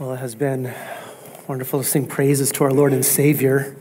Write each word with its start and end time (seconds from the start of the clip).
Well, 0.00 0.14
it 0.14 0.20
has 0.20 0.34
been 0.34 0.72
wonderful 1.46 1.82
to 1.82 1.84
sing 1.86 2.06
praises 2.06 2.50
to 2.52 2.64
our 2.64 2.72
Lord 2.72 2.94
and 2.94 3.04
Savior 3.04 3.76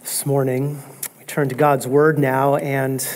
this 0.00 0.26
morning. 0.26 0.82
We 1.20 1.24
turn 1.24 1.48
to 1.50 1.54
God's 1.54 1.86
Word 1.86 2.18
now, 2.18 2.56
and 2.56 3.06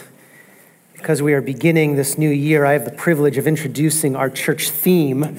because 0.93 1.23
we 1.23 1.35
are 1.35 1.41
beginning 1.41 1.97
this 1.97 2.17
new 2.17 2.31
year, 2.31 2.65
I 2.65 2.75
have 2.75 2.85
the 2.85 2.93
privilege 2.93 3.37
of 3.37 3.49
introducing 3.49 4.15
our 4.15 4.31
church 4.31 4.71
theme 4.71 5.35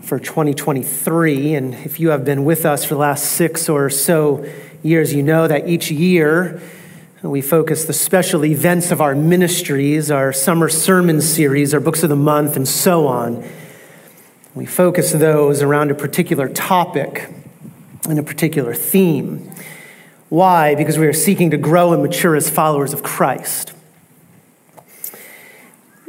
for 0.00 0.18
2023. 0.18 1.54
And 1.54 1.74
if 1.74 2.00
you 2.00 2.08
have 2.08 2.24
been 2.24 2.46
with 2.46 2.64
us 2.64 2.82
for 2.86 2.94
the 2.94 3.00
last 3.00 3.32
six 3.32 3.68
or 3.68 3.90
so 3.90 4.50
years, 4.82 5.12
you 5.12 5.22
know 5.22 5.46
that 5.48 5.68
each 5.68 5.90
year 5.90 6.62
we 7.20 7.42
focus 7.42 7.84
the 7.84 7.92
special 7.92 8.42
events 8.46 8.90
of 8.90 9.02
our 9.02 9.14
ministries, 9.14 10.10
our 10.10 10.32
summer 10.32 10.70
sermon 10.70 11.20
series, 11.20 11.74
our 11.74 11.80
books 11.80 12.02
of 12.02 12.08
the 12.08 12.16
month, 12.16 12.56
and 12.56 12.66
so 12.66 13.06
on. 13.06 13.46
We 14.54 14.66
focus 14.66 15.12
those 15.12 15.62
around 15.62 15.90
a 15.90 15.94
particular 15.94 16.48
topic 16.48 17.30
and 18.08 18.18
a 18.18 18.22
particular 18.22 18.74
theme. 18.74 19.50
Why? 20.28 20.74
Because 20.74 20.98
we 20.98 21.06
are 21.06 21.12
seeking 21.12 21.50
to 21.52 21.56
grow 21.56 21.92
and 21.92 22.02
mature 22.02 22.36
as 22.36 22.50
followers 22.50 22.92
of 22.92 23.02
Christ. 23.02 23.72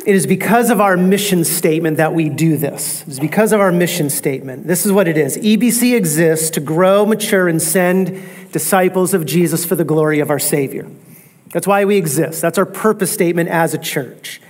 It 0.06 0.16
is 0.16 0.28
because 0.28 0.70
of 0.70 0.82
our 0.82 0.98
mission 0.98 1.46
statement 1.46 1.96
that 1.96 2.14
we 2.14 2.28
do 2.28 2.58
this. 2.58 3.04
It 3.04 3.08
is 3.08 3.20
because 3.22 3.54
of 3.54 3.62
our 3.62 3.72
mission 3.72 4.10
statement. 4.10 4.68
This 4.68 4.86
is 4.86 4.92
what 4.92 5.08
it 5.08 5.18
is 5.18 5.38
EBC 5.38 5.96
exists 5.96 6.50
to 6.52 6.60
grow, 6.60 7.06
mature, 7.06 7.48
and 7.48 7.62
send 7.62 8.22
disciples 8.52 9.14
of 9.14 9.26
Jesus 9.26 9.64
for 9.64 9.76
the 9.76 9.86
glory 9.86 10.20
of 10.20 10.30
our 10.30 10.40
Savior. 10.40 10.90
That's 11.54 11.68
why 11.68 11.86
we 11.86 11.96
exist. 11.96 12.42
That's 12.42 12.58
our 12.58 12.66
purpose 12.66 13.14
statement 13.14 13.48
as 13.48 13.74
a 13.74 13.78
church 13.78 14.42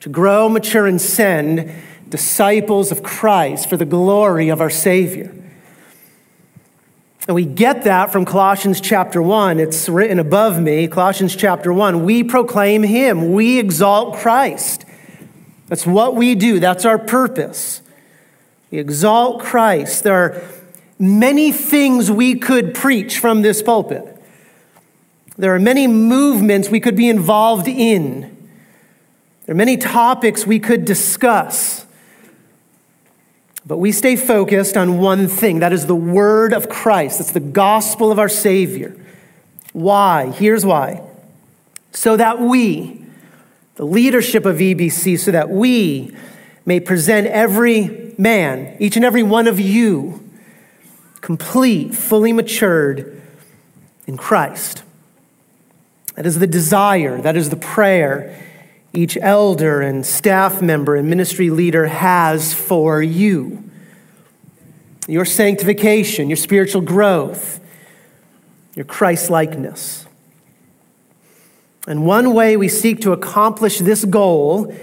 to 0.00 0.08
grow, 0.08 0.48
mature, 0.48 0.86
and 0.86 1.00
send 1.00 1.72
disciples 2.08 2.92
of 2.92 3.02
Christ 3.02 3.68
for 3.68 3.76
the 3.76 3.84
glory 3.84 4.48
of 4.48 4.60
our 4.60 4.70
Savior. 4.70 5.34
And 7.26 7.34
we 7.34 7.46
get 7.46 7.84
that 7.84 8.12
from 8.12 8.24
Colossians 8.24 8.80
chapter 8.80 9.22
1. 9.22 9.58
It's 9.58 9.88
written 9.88 10.18
above 10.18 10.60
me, 10.60 10.86
Colossians 10.88 11.34
chapter 11.34 11.72
1. 11.72 12.04
We 12.04 12.22
proclaim 12.22 12.82
Him, 12.82 13.32
we 13.32 13.58
exalt 13.58 14.16
Christ. 14.16 14.84
That's 15.68 15.86
what 15.86 16.14
we 16.14 16.34
do, 16.34 16.60
that's 16.60 16.84
our 16.84 16.98
purpose. 16.98 17.80
We 18.70 18.78
exalt 18.78 19.42
Christ. 19.42 20.04
There 20.04 20.14
are 20.14 20.42
many 20.98 21.50
things 21.50 22.10
we 22.10 22.34
could 22.34 22.74
preach 22.74 23.18
from 23.18 23.42
this 23.42 23.62
pulpit, 23.62 24.06
there 25.38 25.54
are 25.54 25.60
many 25.60 25.86
movements 25.86 26.68
we 26.68 26.80
could 26.80 26.96
be 26.96 27.08
involved 27.08 27.66
in, 27.66 28.20
there 29.46 29.54
are 29.54 29.56
many 29.56 29.78
topics 29.78 30.46
we 30.46 30.58
could 30.58 30.84
discuss. 30.84 31.83
But 33.66 33.78
we 33.78 33.92
stay 33.92 34.16
focused 34.16 34.76
on 34.76 34.98
one 34.98 35.26
thing 35.26 35.60
that 35.60 35.72
is 35.72 35.86
the 35.86 35.94
word 35.94 36.52
of 36.52 36.68
Christ. 36.68 37.18
That's 37.18 37.32
the 37.32 37.40
gospel 37.40 38.12
of 38.12 38.18
our 38.18 38.28
Savior. 38.28 38.94
Why? 39.72 40.30
Here's 40.30 40.66
why. 40.66 41.02
So 41.92 42.16
that 42.16 42.40
we, 42.40 43.04
the 43.76 43.86
leadership 43.86 44.44
of 44.44 44.56
EBC, 44.56 45.18
so 45.18 45.30
that 45.30 45.48
we 45.48 46.14
may 46.66 46.78
present 46.78 47.26
every 47.26 48.14
man, 48.18 48.76
each 48.80 48.96
and 48.96 49.04
every 49.04 49.22
one 49.22 49.48
of 49.48 49.58
you, 49.58 50.20
complete, 51.20 51.94
fully 51.94 52.32
matured 52.32 53.22
in 54.06 54.16
Christ. 54.18 54.82
That 56.16 56.26
is 56.26 56.38
the 56.38 56.46
desire, 56.46 57.20
that 57.22 57.36
is 57.36 57.50
the 57.50 57.56
prayer 57.56 58.40
each 58.94 59.18
elder 59.20 59.80
and 59.80 60.06
staff 60.06 60.62
member 60.62 60.94
and 60.94 61.08
ministry 61.08 61.50
leader 61.50 61.86
has 61.86 62.54
for 62.54 63.02
you. 63.02 63.68
Your 65.08 65.24
sanctification, 65.24 66.28
your 66.28 66.36
spiritual 66.36 66.80
growth, 66.80 67.60
your 68.74 68.84
Christ 68.84 69.30
likeness. 69.30 70.06
And 71.86 72.06
one 72.06 72.32
way 72.32 72.56
we 72.56 72.68
seek 72.68 73.00
to 73.02 73.12
accomplish 73.12 73.78
this 73.78 74.04
goal 74.04 74.74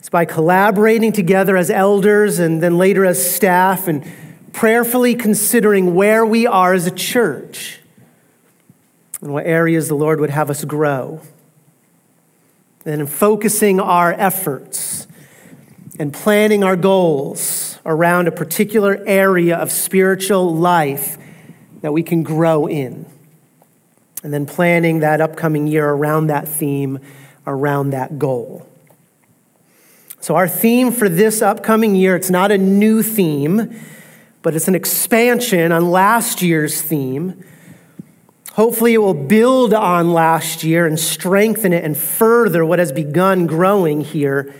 is 0.00 0.08
by 0.08 0.24
collaborating 0.24 1.12
together 1.12 1.56
as 1.56 1.70
elders 1.70 2.38
and 2.38 2.62
then 2.62 2.78
later 2.78 3.04
as 3.04 3.34
staff 3.34 3.86
and 3.86 4.10
prayerfully 4.52 5.14
considering 5.14 5.94
where 5.94 6.26
we 6.26 6.46
are 6.46 6.72
as 6.72 6.86
a 6.86 6.90
church 6.90 7.78
and 9.20 9.32
what 9.32 9.46
areas 9.46 9.88
the 9.88 9.94
Lord 9.94 10.18
would 10.18 10.30
have 10.30 10.50
us 10.50 10.64
grow 10.64 11.20
and 12.84 13.10
focusing 13.10 13.80
our 13.80 14.12
efforts 14.12 15.06
and 15.98 16.12
planning 16.12 16.64
our 16.64 16.76
goals 16.76 17.78
around 17.84 18.28
a 18.28 18.32
particular 18.32 19.02
area 19.06 19.56
of 19.56 19.70
spiritual 19.70 20.54
life 20.54 21.18
that 21.82 21.92
we 21.92 22.02
can 22.02 22.22
grow 22.22 22.66
in. 22.66 23.06
And 24.22 24.32
then 24.32 24.46
planning 24.46 25.00
that 25.00 25.20
upcoming 25.20 25.66
year 25.66 25.88
around 25.88 26.26
that 26.26 26.46
theme, 26.46 26.98
around 27.46 27.90
that 27.90 28.18
goal. 28.18 28.66
So, 30.20 30.36
our 30.36 30.46
theme 30.46 30.92
for 30.92 31.08
this 31.08 31.40
upcoming 31.40 31.94
year, 31.94 32.16
it's 32.16 32.28
not 32.28 32.50
a 32.52 32.58
new 32.58 33.02
theme, 33.02 33.80
but 34.42 34.54
it's 34.54 34.68
an 34.68 34.74
expansion 34.74 35.72
on 35.72 35.90
last 35.90 36.42
year's 36.42 36.82
theme 36.82 37.42
Hopefully, 38.54 38.94
it 38.94 38.98
will 38.98 39.14
build 39.14 39.72
on 39.72 40.12
last 40.12 40.64
year 40.64 40.86
and 40.86 40.98
strengthen 40.98 41.72
it 41.72 41.84
and 41.84 41.96
further 41.96 42.64
what 42.66 42.78
has 42.78 42.90
begun 42.90 43.46
growing 43.46 44.00
here 44.00 44.54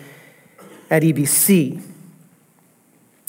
at 0.90 1.02
EBC. 1.02 1.82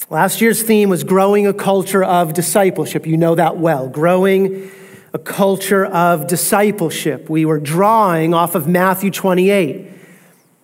Last 0.09 0.41
year's 0.41 0.61
theme 0.61 0.89
was 0.89 1.03
growing 1.03 1.47
a 1.47 1.53
culture 1.53 2.03
of 2.03 2.33
discipleship. 2.33 3.07
You 3.07 3.17
know 3.17 3.33
that 3.35 3.57
well. 3.57 3.87
Growing 3.87 4.69
a 5.13 5.19
culture 5.19 5.85
of 5.85 6.27
discipleship. 6.27 7.29
We 7.29 7.45
were 7.45 7.59
drawing 7.59 8.33
off 8.33 8.53
of 8.53 8.67
Matthew 8.67 9.09
28 9.09 9.89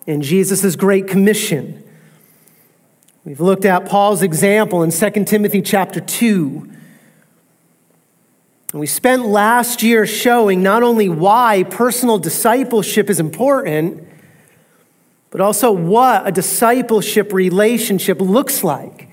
in 0.06 0.22
Jesus' 0.22 0.76
Great 0.76 1.08
Commission. 1.08 1.82
We've 3.24 3.40
looked 3.40 3.64
at 3.64 3.86
Paul's 3.86 4.22
example 4.22 4.82
in 4.82 4.90
2 4.90 5.24
Timothy 5.24 5.60
chapter 5.60 6.00
2 6.00 6.70
and 8.72 8.80
we 8.80 8.86
spent 8.86 9.24
last 9.24 9.82
year 9.82 10.06
showing 10.06 10.62
not 10.62 10.82
only 10.82 11.08
why 11.08 11.64
personal 11.64 12.18
discipleship 12.18 13.08
is 13.08 13.18
important, 13.18 14.06
but 15.30 15.40
also 15.40 15.72
what 15.72 16.26
a 16.26 16.32
discipleship 16.32 17.32
relationship 17.32 18.20
looks 18.20 18.62
like. 18.62 19.08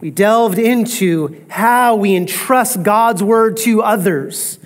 We 0.00 0.10
delved 0.10 0.58
into 0.58 1.44
how 1.48 1.96
we 1.96 2.14
entrust 2.14 2.84
God's 2.84 3.22
word 3.22 3.56
to 3.58 3.82
others. 3.82 4.58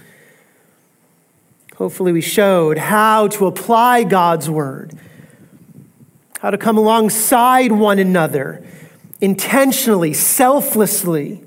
Hopefully, 1.77 2.13
we 2.13 2.23
showed 2.23 2.78
how 2.78 3.28
to 3.28 3.47
apply 3.47 4.05
God's 4.05 4.49
word, 4.49 4.99
how 6.41 6.51
to 6.51 6.59
come 6.59 6.77
alongside 6.77 7.73
one 7.73 7.99
another 7.99 8.63
intentionally, 9.21 10.13
selflessly 10.13 11.46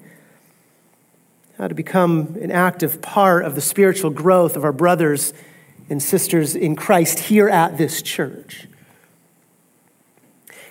to 1.68 1.75
become 1.75 2.38
an 2.42 2.52
active 2.52 3.02
part 3.02 3.44
of 3.44 3.56
the 3.56 3.62
spiritual 3.62 4.09
growth 4.09 4.56
of 4.56 4.64
our 4.64 4.72
brothers 4.72 5.34
and 5.90 6.02
sisters 6.02 6.56
in 6.56 6.75
Christ 6.75 7.20
here 7.20 7.50
at 7.50 7.78
this 7.78 8.02
church. 8.02 8.68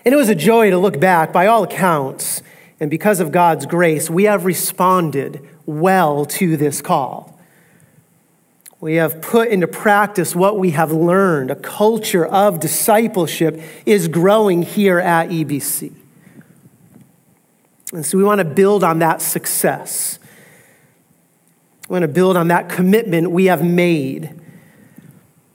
And 0.04 0.15
it 0.15 0.16
was 0.16 0.28
a 0.28 0.34
joy 0.34 0.71
to 0.71 0.78
look 0.78 0.98
back, 0.98 1.32
by 1.32 1.47
all 1.47 1.65
accounts, 1.65 2.43
and 2.81 2.91
because 2.91 3.21
of 3.21 3.32
God's 3.32 3.66
grace, 3.66 4.09
we 4.09 4.25
have 4.25 4.44
responded 4.44 5.47
well 5.66 6.25
to 6.25 6.56
this 6.56 6.81
call. 6.81 7.38
We 8.81 8.94
have 8.94 9.21
put 9.21 9.48
into 9.48 9.66
practice 9.66 10.37
what 10.37 10.59
we 10.59 10.71
have 10.71 10.93
learned. 10.93 11.50
A 11.50 11.56
culture 11.56 12.25
of 12.25 12.60
discipleship 12.60 13.60
is 13.84 14.06
growing 14.06 14.62
here 14.62 15.00
at 15.00 15.31
EBC. 15.31 15.93
And 17.93 18.07
so 18.07 18.16
we 18.16 18.22
want 18.22 18.39
to 18.39 18.45
build 18.45 18.84
on 18.84 19.01
that 19.01 19.21
success. 19.21 20.17
We 21.88 21.94
want 21.94 22.02
to 22.02 22.08
build 22.08 22.36
on 22.36 22.48
that 22.48 22.68
commitment 22.68 23.30
we 23.30 23.46
have 23.46 23.64
made. 23.64 24.38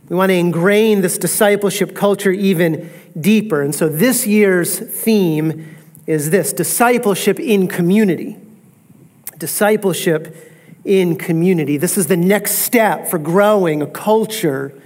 We 0.09 0.15
want 0.15 0.31
to 0.31 0.35
ingrain 0.35 1.01
this 1.01 1.18
discipleship 1.18 1.95
culture 1.95 2.31
even 2.31 2.91
deeper. 3.19 3.62
And 3.62 3.74
so 3.74 3.88
this 3.88 4.25
year's 4.25 4.80
theme 4.80 5.75
is 6.07 6.31
this 6.31 6.51
discipleship 6.51 7.39
in 7.39 7.68
community. 7.68 8.38
Discipleship 9.38 10.35
in 10.83 11.18
community. 11.18 11.77
This 11.77 11.97
is 11.97 12.07
the 12.07 12.18
next 12.18 12.53
step 12.53 13.07
for 13.07 13.19
growing 13.19 13.81
a 13.81 13.88
culture 13.88 14.80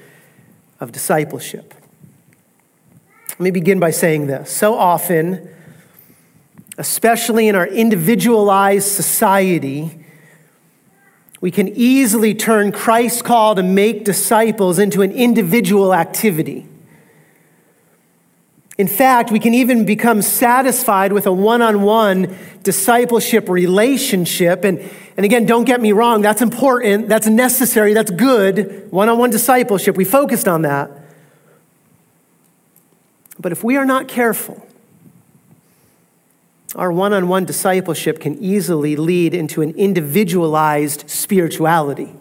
of 0.80 0.92
discipleship. 0.92 1.74
Let 3.32 3.40
me 3.40 3.52
begin 3.52 3.80
by 3.80 3.92
saying 3.92 4.28
this. 4.28 4.52
So 4.52 4.76
often, 4.76 5.50
especially 6.78 7.48
in 7.48 7.56
our 7.56 7.68
individualized 7.68 8.88
society, 8.88 9.97
we 11.40 11.52
can 11.52 11.68
easily 11.70 12.34
turn 12.34 12.72
Christ's 12.72 13.22
call 13.22 13.56
to 13.56 13.64
make 13.64 14.04
disciples 14.04 14.80
into 14.80 15.02
an 15.02 15.12
individual 15.12 15.94
activity. 15.94 16.68
In 18.78 18.88
fact, 18.88 19.32
we 19.32 19.40
can 19.40 19.54
even 19.56 19.86
become 19.86 20.22
satisfied 20.22 21.12
with 21.12 21.26
a 21.26 21.34
one 21.34 21.62
on 21.62 21.82
one 21.82 22.38
discipleship 22.62 23.50
relationship. 23.50 24.64
And, 24.64 24.80
and 25.16 25.26
again, 25.26 25.46
don't 25.46 25.64
get 25.64 25.82
me 25.82 25.92
wrong, 25.94 26.22
that's 26.22 26.42
important, 26.42 27.08
that's 27.08 27.28
necessary, 27.28 27.94
that's 27.94 28.12
good. 28.12 28.92
One 28.92 29.10
on 29.10 29.18
one 29.18 29.32
discipleship, 29.32 29.98
we 29.98 30.06
focused 30.06 30.48
on 30.48 30.62
that. 30.62 30.92
But 33.40 33.52
if 33.52 33.64
we 33.64 33.78
are 33.78 33.86
not 33.86 34.08
careful, 34.08 34.68
our 36.76 36.92
one 36.92 37.14
on 37.14 37.28
one 37.28 37.46
discipleship 37.46 38.20
can 38.20 38.38
easily 38.44 38.96
lead 38.96 39.34
into 39.34 39.62
an 39.62 39.72
individualized 39.72 41.10
spirituality 41.10 42.14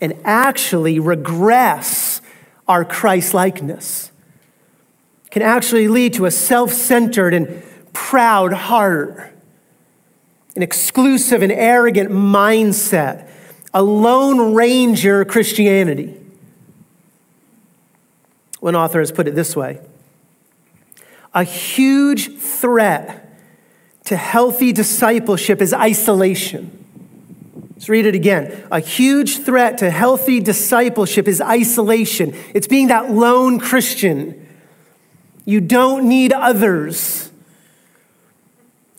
and 0.00 0.14
actually 0.24 0.98
regress 0.98 2.22
our 2.66 2.84
Christ 2.84 3.34
likeness. 3.34 4.10
Can 5.30 5.42
actually 5.42 5.88
lead 5.88 6.14
to 6.14 6.26
a 6.26 6.30
self 6.30 6.72
centered 6.72 7.34
and 7.34 7.62
proud 7.92 8.52
heart, 8.52 9.32
an 10.56 10.62
exclusive 10.62 11.42
and 11.42 11.52
arrogant 11.52 12.10
mindset, 12.10 13.28
a 13.74 13.82
lone 13.82 14.54
ranger 14.54 15.24
Christianity. 15.24 16.16
One 18.60 18.74
author 18.74 19.00
has 19.00 19.12
put 19.12 19.28
it 19.28 19.34
this 19.34 19.54
way 19.54 19.80
a 21.32 21.44
huge 21.44 22.36
threat 22.38 23.29
to 24.04 24.16
healthy 24.16 24.72
discipleship 24.72 25.60
is 25.60 25.72
isolation. 25.72 26.76
Let's 27.74 27.88
read 27.88 28.06
it 28.06 28.14
again. 28.14 28.66
A 28.70 28.80
huge 28.80 29.38
threat 29.38 29.78
to 29.78 29.90
healthy 29.90 30.40
discipleship 30.40 31.26
is 31.26 31.40
isolation. 31.40 32.34
It's 32.54 32.66
being 32.66 32.88
that 32.88 33.10
lone 33.10 33.58
Christian. 33.58 34.46
You 35.46 35.62
don't 35.62 36.08
need 36.08 36.32
others. 36.32 37.30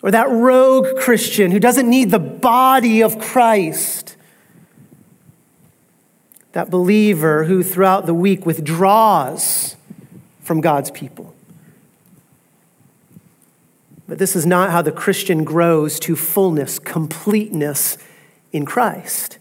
Or 0.01 0.09
that 0.09 0.29
rogue 0.29 0.99
Christian 0.99 1.51
who 1.51 1.59
doesn't 1.59 1.87
need 1.87 2.09
the 2.09 2.19
body 2.19 3.01
of 3.01 3.19
Christ. 3.19 4.15
That 6.53 6.71
believer 6.71 7.43
who 7.43 7.61
throughout 7.61 8.07
the 8.07 8.15
week 8.15 8.45
withdraws 8.45 9.75
from 10.39 10.59
God's 10.59 10.89
people. 10.89 11.35
But 14.11 14.19
this 14.19 14.35
is 14.35 14.45
not 14.45 14.71
how 14.71 14.81
the 14.81 14.91
Christian 14.91 15.45
grows 15.45 15.97
to 16.01 16.17
fullness, 16.17 16.79
completeness 16.79 17.97
in 18.51 18.65
Christ. 18.65 19.37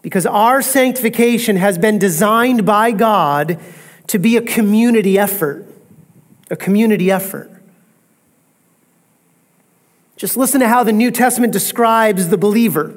Because 0.00 0.26
our 0.26 0.62
sanctification 0.62 1.56
has 1.56 1.76
been 1.76 1.98
designed 1.98 2.64
by 2.64 2.92
God 2.92 3.58
to 4.06 4.20
be 4.20 4.36
a 4.36 4.40
community 4.40 5.18
effort, 5.18 5.66
a 6.52 6.56
community 6.56 7.10
effort. 7.10 7.50
Just 10.14 10.36
listen 10.36 10.60
to 10.60 10.68
how 10.68 10.84
the 10.84 10.92
New 10.92 11.10
Testament 11.10 11.52
describes 11.52 12.28
the 12.28 12.38
believer. 12.38 12.94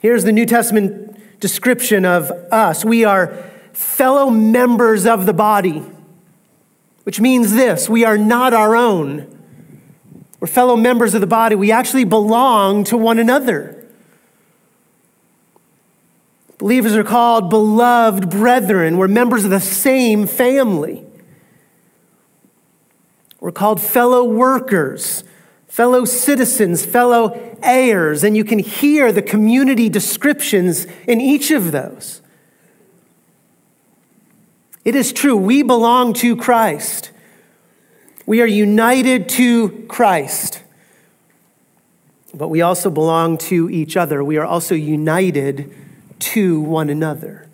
Here's 0.00 0.22
the 0.22 0.30
New 0.30 0.46
Testament 0.46 1.40
description 1.40 2.04
of 2.04 2.30
us 2.52 2.84
we 2.84 3.02
are 3.02 3.50
fellow 3.72 4.30
members 4.30 5.06
of 5.06 5.26
the 5.26 5.34
body 5.34 5.82
which 7.04 7.20
means 7.20 7.52
this 7.52 7.88
we 7.88 8.04
are 8.04 8.18
not 8.18 8.54
our 8.54 8.76
own. 8.76 9.28
We're 10.40 10.48
fellow 10.48 10.76
members 10.76 11.14
of 11.14 11.20
the 11.20 11.26
body. 11.26 11.54
We 11.54 11.70
actually 11.70 12.04
belong 12.04 12.84
to 12.84 12.96
one 12.96 13.18
another. 13.18 13.78
Believers 16.58 16.94
are 16.94 17.04
called 17.04 17.50
beloved 17.50 18.30
brethren. 18.30 18.96
We're 18.96 19.08
members 19.08 19.44
of 19.44 19.50
the 19.50 19.60
same 19.60 20.26
family. 20.26 21.04
We're 23.40 23.50
called 23.50 23.80
fellow 23.80 24.22
workers, 24.22 25.24
fellow 25.66 26.04
citizens, 26.04 26.86
fellow 26.86 27.56
heirs. 27.62 28.22
And 28.22 28.36
you 28.36 28.44
can 28.44 28.60
hear 28.60 29.10
the 29.10 29.22
community 29.22 29.88
descriptions 29.88 30.86
in 31.08 31.20
each 31.20 31.50
of 31.50 31.72
those. 31.72 32.21
It 34.84 34.94
is 34.94 35.12
true, 35.12 35.36
we 35.36 35.62
belong 35.62 36.12
to 36.14 36.36
Christ. 36.36 37.10
We 38.26 38.40
are 38.40 38.46
united 38.46 39.28
to 39.30 39.86
Christ. 39.88 40.62
But 42.34 42.48
we 42.48 42.62
also 42.62 42.90
belong 42.90 43.38
to 43.38 43.68
each 43.70 43.96
other. 43.96 44.24
We 44.24 44.38
are 44.38 44.44
also 44.44 44.74
united 44.74 45.72
to 46.20 46.60
one 46.60 46.88
another. 46.88 47.48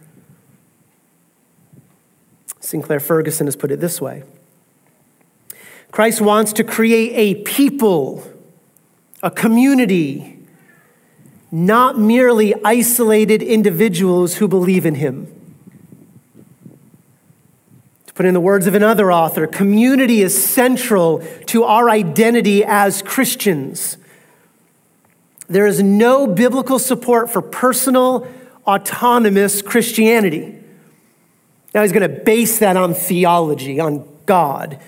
Sinclair 2.60 3.00
Ferguson 3.00 3.46
has 3.46 3.56
put 3.56 3.70
it 3.70 3.80
this 3.80 4.00
way 4.00 4.24
Christ 5.90 6.20
wants 6.20 6.52
to 6.54 6.64
create 6.64 7.12
a 7.14 7.42
people, 7.42 8.22
a 9.22 9.30
community, 9.30 10.38
not 11.50 11.98
merely 11.98 12.54
isolated 12.62 13.42
individuals 13.42 14.36
who 14.36 14.46
believe 14.46 14.84
in 14.84 14.96
him. 14.96 15.37
But 18.18 18.26
in 18.26 18.34
the 18.34 18.40
words 18.40 18.66
of 18.66 18.74
another 18.74 19.12
author, 19.12 19.46
community 19.46 20.22
is 20.22 20.44
central 20.44 21.24
to 21.46 21.62
our 21.62 21.88
identity 21.88 22.64
as 22.64 23.00
Christians. 23.00 23.96
There 25.46 25.68
is 25.68 25.80
no 25.80 26.26
biblical 26.26 26.80
support 26.80 27.30
for 27.30 27.40
personal, 27.40 28.26
autonomous 28.66 29.62
Christianity. 29.62 30.58
Now 31.72 31.82
he's 31.82 31.92
going 31.92 32.10
to 32.10 32.22
base 32.24 32.58
that 32.58 32.76
on 32.76 32.92
theology, 32.92 33.78
on 33.78 34.04
God. 34.26 34.80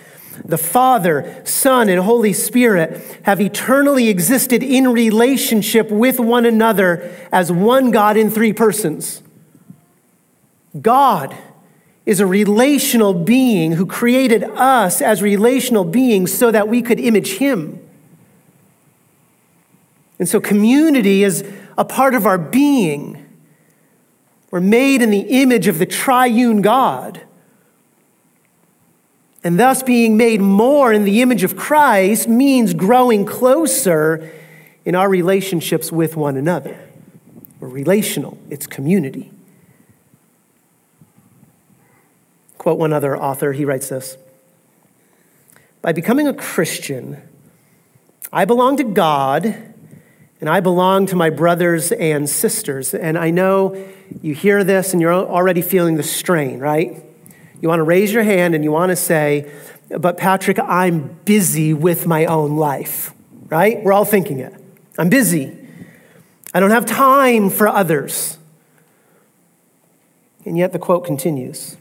The 0.45 0.59
Father, 0.59 1.41
Son, 1.45 1.89
and 1.89 2.01
Holy 2.01 2.33
Spirit 2.33 3.01
have 3.23 3.41
eternally 3.41 4.09
existed 4.09 4.65
in 4.65 4.89
relationship 4.89 5.89
with 5.89 6.19
one 6.19 6.47
another 6.47 7.15
as 7.31 7.53
one 7.53 7.93
God 7.93 8.17
in 8.17 8.29
three 8.29 8.53
persons. 8.53 9.23
God 10.83 11.37
is 12.11 12.19
a 12.19 12.27
relational 12.27 13.15
being 13.15 13.71
who 13.71 13.87
created 13.87 14.43
us 14.43 15.01
as 15.01 15.23
relational 15.23 15.85
beings 15.85 16.37
so 16.37 16.51
that 16.51 16.67
we 16.67 16.83
could 16.83 16.99
image 16.99 17.35
him. 17.35 17.79
And 20.19 20.29
so, 20.29 20.41
community 20.41 21.23
is 21.23 21.49
a 21.79 21.85
part 21.85 22.17
of 22.17 22.27
our 22.27 22.37
being. 22.37 23.25
We're 24.51 24.59
made 24.59 25.03
in 25.03 25.11
the 25.11 25.21
image 25.21 25.69
of 25.69 25.79
the 25.79 25.87
triune 25.87 26.63
God. 26.63 27.21
And 29.45 29.57
thus, 29.57 29.85
being 29.85 30.17
made 30.17 30.41
more 30.41 30.93
in 30.93 31.05
the 31.05 31.23
image 31.23 31.45
of 31.45 31.57
Christ 31.57 32.29
means 32.29 32.75
growing 32.75 33.25
closer 33.25 34.33
in 34.85 34.97
our 34.97 35.09
relationships 35.09 35.93
with 35.93 36.17
one 36.17 36.37
another. 36.37 36.77
We're 37.61 37.69
relational, 37.69 38.37
it's 38.51 38.67
community. 38.67 39.31
Quote 42.61 42.79
one 42.79 42.93
other 42.93 43.17
author, 43.17 43.55
he 43.55 43.65
writes 43.65 43.89
this 43.89 44.19
By 45.81 45.93
becoming 45.93 46.29
a 46.29 46.35
Christian, 46.35 47.23
I 48.31 48.45
belong 48.45 48.77
to 48.77 48.85
God 48.85 49.47
and 50.43 50.51
I 50.51 50.61
belong 50.61 51.07
to 51.07 51.17
my 51.17 51.31
brothers 51.31 51.91
and 51.91 52.29
sisters. 52.29 52.93
And 52.93 53.17
I 53.17 53.31
know 53.31 53.83
you 54.21 54.35
hear 54.35 54.63
this 54.63 54.93
and 54.93 55.01
you're 55.01 55.11
already 55.11 55.63
feeling 55.63 55.97
the 55.97 56.03
strain, 56.03 56.59
right? 56.59 57.03
You 57.63 57.69
want 57.71 57.79
to 57.79 57.85
raise 57.85 58.13
your 58.13 58.25
hand 58.25 58.55
and 58.55 58.63
you 58.63 58.73
want 58.73 58.91
to 58.91 58.97
say, 58.97 59.51
But 59.89 60.19
Patrick, 60.19 60.59
I'm 60.59 61.19
busy 61.25 61.73
with 61.73 62.07
my 62.07 62.27
own 62.27 62.59
life, 62.59 63.15
right? 63.49 63.83
We're 63.83 63.95
all 63.95 64.05
thinking 64.05 64.39
it. 64.39 64.53
I'm 64.99 65.09
busy. 65.09 65.57
I 66.53 66.61
don't 66.61 66.73
have 66.73 66.85
time 66.85 67.49
for 67.49 67.69
others. 67.69 68.37
And 70.45 70.59
yet 70.59 70.75
the 70.75 70.79
quote 70.79 71.07
continues 71.07 71.79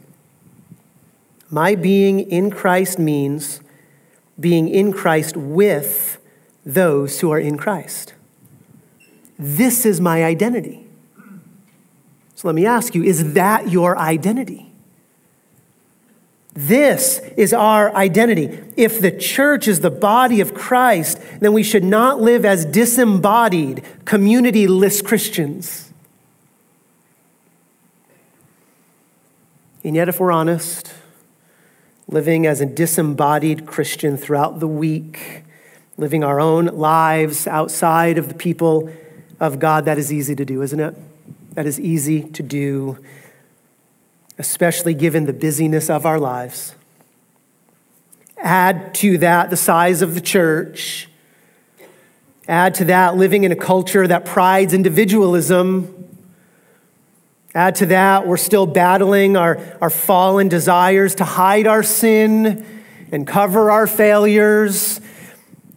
my 1.49 1.75
being 1.75 2.19
in 2.19 2.51
Christ 2.51 2.99
means 2.99 3.61
being 4.39 4.69
in 4.69 4.93
Christ 4.93 5.35
with 5.35 6.19
those 6.65 7.19
who 7.19 7.31
are 7.31 7.39
in 7.39 7.57
Christ. 7.57 8.13
This 9.37 9.85
is 9.85 9.99
my 9.99 10.23
identity. 10.23 10.85
So 12.35 12.47
let 12.47 12.55
me 12.55 12.65
ask 12.65 12.95
you 12.95 13.03
is 13.03 13.33
that 13.33 13.69
your 13.69 13.97
identity? 13.97 14.71
This 16.53 17.19
is 17.37 17.53
our 17.53 17.93
identity. 17.95 18.59
If 18.75 18.99
the 18.99 19.11
church 19.11 19.67
is 19.67 19.79
the 19.79 19.91
body 19.91 20.41
of 20.41 20.53
Christ, 20.53 21.19
then 21.39 21.53
we 21.53 21.63
should 21.63 21.83
not 21.83 22.19
live 22.21 22.43
as 22.43 22.65
disembodied, 22.65 23.83
community-less 24.03 25.01
Christians. 25.01 25.93
And 29.83 29.95
yet, 29.95 30.09
if 30.09 30.19
we're 30.19 30.31
honest, 30.31 30.93
living 32.09 32.47
as 32.47 32.59
a 32.59 32.65
disembodied 32.65 33.67
Christian 33.67 34.17
throughout 34.17 34.59
the 34.59 34.67
week, 34.67 35.43
living 35.95 36.23
our 36.23 36.39
own 36.39 36.65
lives 36.65 37.45
outside 37.45 38.17
of 38.17 38.27
the 38.27 38.33
people 38.33 38.89
of 39.39 39.59
God, 39.59 39.85
that 39.85 39.97
is 39.97 40.11
easy 40.11 40.35
to 40.35 40.43
do, 40.43 40.61
isn't 40.63 40.79
it? 40.79 40.95
That 41.53 41.67
is 41.67 41.79
easy 41.79 42.23
to 42.23 42.41
do, 42.41 42.97
especially 44.39 44.95
given 44.95 45.25
the 45.25 45.33
busyness 45.33 45.89
of 45.89 46.05
our 46.05 46.19
lives. 46.19 46.73
Add 48.37 48.95
to 48.95 49.17
that 49.19 49.49
the 49.49 49.57
size 49.57 50.01
of 50.01 50.15
the 50.15 50.21
church. 50.21 51.09
Add 52.47 52.73
to 52.75 52.85
that 52.85 53.17
living 53.17 53.43
in 53.43 53.51
a 53.51 53.55
culture 53.55 54.07
that 54.07 54.25
prides 54.25 54.73
individualism. 54.73 55.98
Add 57.55 57.75
to 57.75 57.87
that, 57.87 58.27
we're 58.27 58.37
still 58.37 58.67
battling 58.67 59.35
our, 59.35 59.59
our 59.81 59.89
fallen 59.89 60.49
desires 60.49 61.15
to 61.15 61.23
hide 61.23 61.65
our 61.65 61.81
sin 61.81 62.65
and 63.11 63.25
cover 63.25 63.71
our 63.71 63.87
failures 63.87 65.01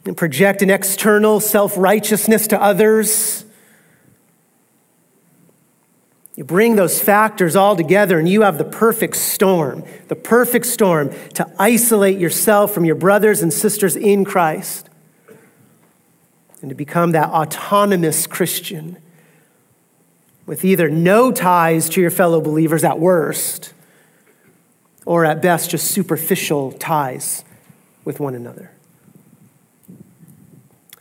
and 0.05 0.17
project 0.17 0.63
an 0.63 0.71
external 0.71 1.41
self 1.41 1.77
righteousness 1.79 2.47
to 2.49 2.61
others. 2.61 3.45
You 6.37 6.45
bring 6.45 6.77
those 6.77 7.01
factors 7.01 7.57
all 7.57 7.77
together, 7.77 8.19
and 8.19 8.29
you 8.29 8.43
have 8.43 8.59
the 8.59 8.65
perfect 8.65 9.17
storm, 9.17 9.85
the 10.09 10.17
perfect 10.17 10.67
storm 10.67 11.11
to 11.35 11.51
isolate 11.59 12.19
yourself 12.19 12.73
from 12.73 12.85
your 12.85 12.95
brothers 12.95 13.43
and 13.43 13.53
sisters 13.53 13.97
in 13.97 14.25
Christ 14.25 14.89
and 16.63 16.71
to 16.71 16.75
become 16.75 17.13
that 17.13 17.29
autonomous 17.29 18.27
Christian 18.27 18.97
with 20.47 20.65
either 20.65 20.89
no 20.89 21.33
ties 21.33 21.89
to 21.91 22.01
your 22.01 22.11
fellow 22.11 22.41
believers 22.41 22.85
at 22.85 22.99
worst, 22.99 23.73
or 25.05 25.25
at 25.25 25.43
best 25.43 25.71
just 25.71 25.89
superficial 25.89 26.73
ties 26.73 27.45
with 28.05 28.21
one 28.21 28.35
another. 28.35 28.71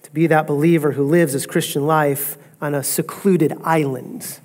To 0.03 0.11
be 0.11 0.27
that 0.27 0.47
believer 0.47 0.93
who 0.93 1.03
lives 1.03 1.33
his 1.33 1.45
Christian 1.45 1.85
life 1.85 2.37
on 2.61 2.75
a 2.75 2.83
secluded 2.83 3.53
island 3.63 4.39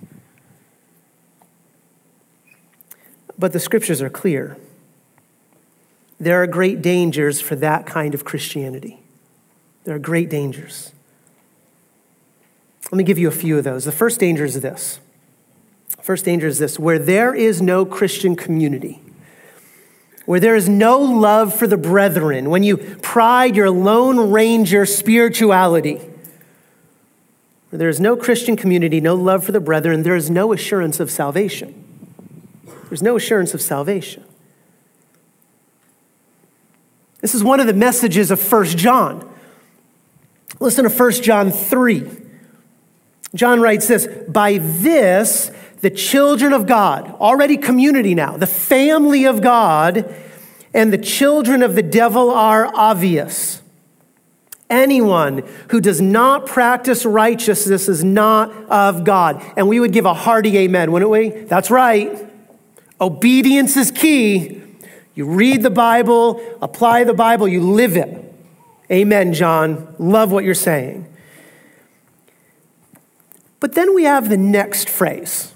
But 3.39 3.53
the 3.53 3.61
scriptures 3.61 4.01
are 4.01 4.11
clear. 4.11 4.57
There 6.19 6.43
are 6.43 6.47
great 6.47 6.81
dangers 6.81 7.41
for 7.41 7.55
that 7.57 7.87
kind 7.87 8.15
of 8.15 8.25
Christianity. 8.25 9.01
There 9.85 9.95
are 9.95 10.01
great 10.01 10.31
dangers. 10.31 10.93
Let 12.91 12.99
me 12.99 13.05
give 13.05 13.19
you 13.19 13.29
a 13.29 13.33
few 13.33 13.59
of 13.59 13.65
those. 13.65 13.85
The 13.85 13.93
first 13.93 14.21
danger 14.21 14.45
is 14.45 14.61
this. 14.61 15.01
First 16.01 16.25
danger 16.25 16.47
is 16.47 16.59
this 16.59 16.79
where 16.79 16.99
there 16.99 17.35
is 17.35 17.61
no 17.61 17.85
Christian 17.85 18.37
community, 18.37 19.03
where 20.25 20.39
there 20.39 20.55
is 20.55 20.69
no 20.69 20.99
love 20.99 21.53
for 21.53 21.67
the 21.67 21.77
brethren, 21.77 22.49
when 22.49 22.63
you 22.63 22.77
pride 22.77 23.57
your 23.57 23.71
Lone 23.71 24.31
Ranger 24.31 24.87
spirituality, 24.87 25.97
where 27.71 27.79
there 27.79 27.89
is 27.89 27.99
no 27.99 28.17
Christian 28.17 28.57
community, 28.57 29.01
no 29.01 29.17
love 29.17 29.45
for 29.45 29.51
the 29.51 29.61
brethren, 29.61 30.05
there 30.05 30.15
is 30.15 30.31
no 30.31 30.53
assurance 30.53 31.01
of 31.01 31.11
salvation. 31.11 31.83
There's 32.89 33.03
no 33.03 33.17
assurance 33.17 33.53
of 33.53 33.61
salvation. 33.61 34.25
This 37.21 37.35
is 37.35 37.43
one 37.43 37.59
of 37.59 37.67
the 37.67 37.73
messages 37.73 38.31
of 38.31 38.53
1 38.53 38.65
John. 38.67 39.29
Listen 40.61 40.89
to 40.89 40.91
1 40.91 41.13
John 41.23 41.51
3. 41.51 42.26
John 43.37 43.61
writes 43.61 43.89
this 43.89 44.07
By 44.29 44.59
this, 44.59 45.51
the 45.81 45.91
children 45.91 46.53
of 46.53 46.67
God, 46.67 47.11
already 47.21 47.57
community 47.57 48.15
now, 48.15 48.37
the 48.37 48.47
family 48.47 49.25
of 49.25 49.43
God, 49.43 50.15
and 50.75 50.93
the 50.93 50.99
children 50.99 51.63
of 51.63 51.75
the 51.75 51.83
devil 51.83 52.31
are 52.31 52.71
obvious. 52.75 53.63
Anyone 54.69 55.49
who 55.71 55.81
does 55.81 56.01
not 56.01 56.47
practice 56.47 57.05
righteousness 57.05 57.89
is 57.89 58.03
not 58.03 58.51
of 58.69 59.05
God. 59.05 59.41
And 59.57 59.69
we 59.69 59.79
would 59.79 59.93
give 59.93 60.07
a 60.07 60.15
hearty 60.15 60.59
amen, 60.59 60.91
wouldn't 60.91 61.11
we? 61.11 61.29
That's 61.29 61.71
right. 61.71 62.27
Obedience 63.01 63.77
is 63.77 63.93
key. 63.93 64.63
You 65.15 65.27
read 65.27 65.63
the 65.63 65.71
Bible, 65.71 66.41
apply 66.61 67.05
the 67.05 67.15
Bible, 67.15 67.47
you 67.47 67.61
live 67.61 67.97
it. 67.97 68.23
Amen, 68.91 69.33
John. 69.33 69.95
Love 69.99 70.33
what 70.33 70.45
you're 70.45 70.55
saying. 70.55 71.07
But 73.61 73.75
then 73.75 73.95
we 73.95 74.05
have 74.05 74.29
the 74.29 74.37
next 74.37 74.89
phrase 74.89 75.53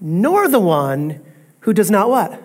nor 0.00 0.48
the 0.48 0.60
one 0.60 1.20
who 1.60 1.72
does 1.72 1.90
not 1.90 2.08
what? 2.08 2.42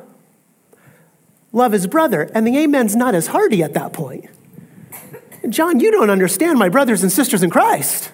Love 1.51 1.72
his 1.72 1.88
brother. 1.88 2.29
And 2.33 2.48
the 2.48 2.57
amen's 2.57 2.95
not 2.95 3.13
as 3.15 3.27
hearty 3.27 3.62
at 3.62 3.74
that 3.74 3.93
point. 3.93 4.29
John, 5.50 5.79
you 5.79 5.91
don't 5.91 6.10
understand 6.10 6.57
my 6.57 6.69
brothers 6.69 7.03
and 7.03 7.12
sisters 7.12 7.43
in 7.43 7.50
Christ. 7.50 8.12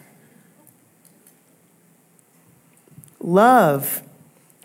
Love 3.21 4.01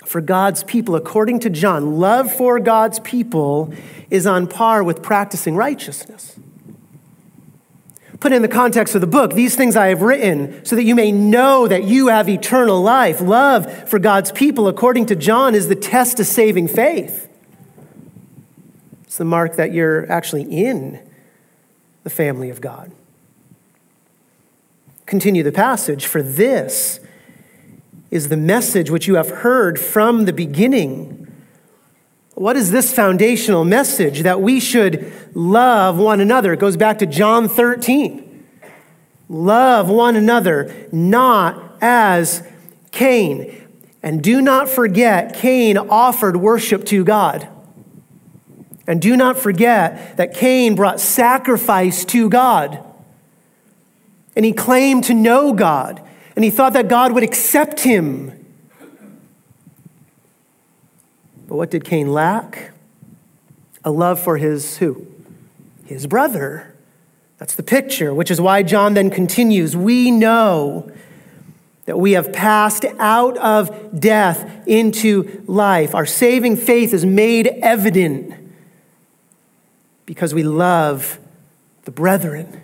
for 0.04 0.20
God's 0.20 0.64
people, 0.64 0.96
according 0.96 1.40
to 1.40 1.50
John, 1.50 1.98
love 1.98 2.32
for 2.32 2.60
God's 2.60 3.00
people 3.00 3.72
is 4.10 4.26
on 4.26 4.46
par 4.46 4.82
with 4.82 5.02
practicing 5.02 5.56
righteousness. 5.56 6.38
Put 8.24 8.32
in 8.32 8.40
the 8.40 8.48
context 8.48 8.94
of 8.94 9.02
the 9.02 9.06
book, 9.06 9.34
these 9.34 9.54
things 9.54 9.76
I 9.76 9.88
have 9.88 10.00
written 10.00 10.64
so 10.64 10.76
that 10.76 10.84
you 10.84 10.94
may 10.94 11.12
know 11.12 11.68
that 11.68 11.84
you 11.84 12.08
have 12.08 12.26
eternal 12.26 12.80
life. 12.80 13.20
Love 13.20 13.86
for 13.86 13.98
God's 13.98 14.32
people, 14.32 14.66
according 14.66 15.04
to 15.08 15.14
John, 15.14 15.54
is 15.54 15.68
the 15.68 15.74
test 15.74 16.18
of 16.18 16.24
saving 16.24 16.68
faith. 16.68 17.28
It's 19.02 19.18
the 19.18 19.26
mark 19.26 19.56
that 19.56 19.74
you're 19.74 20.10
actually 20.10 20.44
in 20.44 21.06
the 22.02 22.08
family 22.08 22.48
of 22.48 22.62
God. 22.62 22.92
Continue 25.04 25.42
the 25.42 25.52
passage. 25.52 26.06
For 26.06 26.22
this 26.22 27.00
is 28.10 28.30
the 28.30 28.38
message 28.38 28.88
which 28.88 29.06
you 29.06 29.16
have 29.16 29.28
heard 29.28 29.78
from 29.78 30.24
the 30.24 30.32
beginning. 30.32 31.23
What 32.34 32.56
is 32.56 32.70
this 32.72 32.92
foundational 32.92 33.64
message 33.64 34.22
that 34.22 34.40
we 34.40 34.58
should 34.58 35.12
love 35.34 35.98
one 35.98 36.20
another? 36.20 36.52
It 36.52 36.58
goes 36.58 36.76
back 36.76 36.98
to 36.98 37.06
John 37.06 37.48
13. 37.48 38.44
Love 39.28 39.88
one 39.88 40.16
another, 40.16 40.88
not 40.90 41.76
as 41.80 42.46
Cain. 42.90 43.68
And 44.02 44.22
do 44.22 44.42
not 44.42 44.68
forget, 44.68 45.34
Cain 45.34 45.78
offered 45.78 46.36
worship 46.36 46.84
to 46.86 47.04
God. 47.04 47.48
And 48.86 49.00
do 49.00 49.16
not 49.16 49.38
forget 49.38 50.16
that 50.16 50.34
Cain 50.34 50.74
brought 50.74 51.00
sacrifice 51.00 52.04
to 52.06 52.28
God. 52.28 52.84
And 54.36 54.44
he 54.44 54.52
claimed 54.52 55.04
to 55.04 55.14
know 55.14 55.52
God 55.52 56.02
and 56.36 56.44
he 56.44 56.50
thought 56.50 56.72
that 56.72 56.88
God 56.88 57.12
would 57.12 57.22
accept 57.22 57.80
him. 57.80 58.43
But 61.46 61.56
what 61.56 61.70
did 61.70 61.84
Cain 61.84 62.12
lack? 62.12 62.72
A 63.84 63.90
love 63.90 64.18
for 64.20 64.38
his 64.38 64.78
who? 64.78 65.06
His 65.86 66.06
brother. 66.06 66.74
That's 67.38 67.54
the 67.54 67.62
picture, 67.62 68.14
which 68.14 68.30
is 68.30 68.40
why 68.40 68.62
John 68.62 68.94
then 68.94 69.10
continues. 69.10 69.76
We 69.76 70.10
know 70.10 70.90
that 71.84 71.98
we 71.98 72.12
have 72.12 72.32
passed 72.32 72.84
out 72.98 73.36
of 73.38 74.00
death 74.00 74.66
into 74.66 75.44
life. 75.46 75.94
Our 75.94 76.06
saving 76.06 76.56
faith 76.56 76.94
is 76.94 77.04
made 77.04 77.46
evident 77.46 78.34
because 80.06 80.32
we 80.32 80.42
love 80.42 81.18
the 81.84 81.90
brethren. 81.90 82.62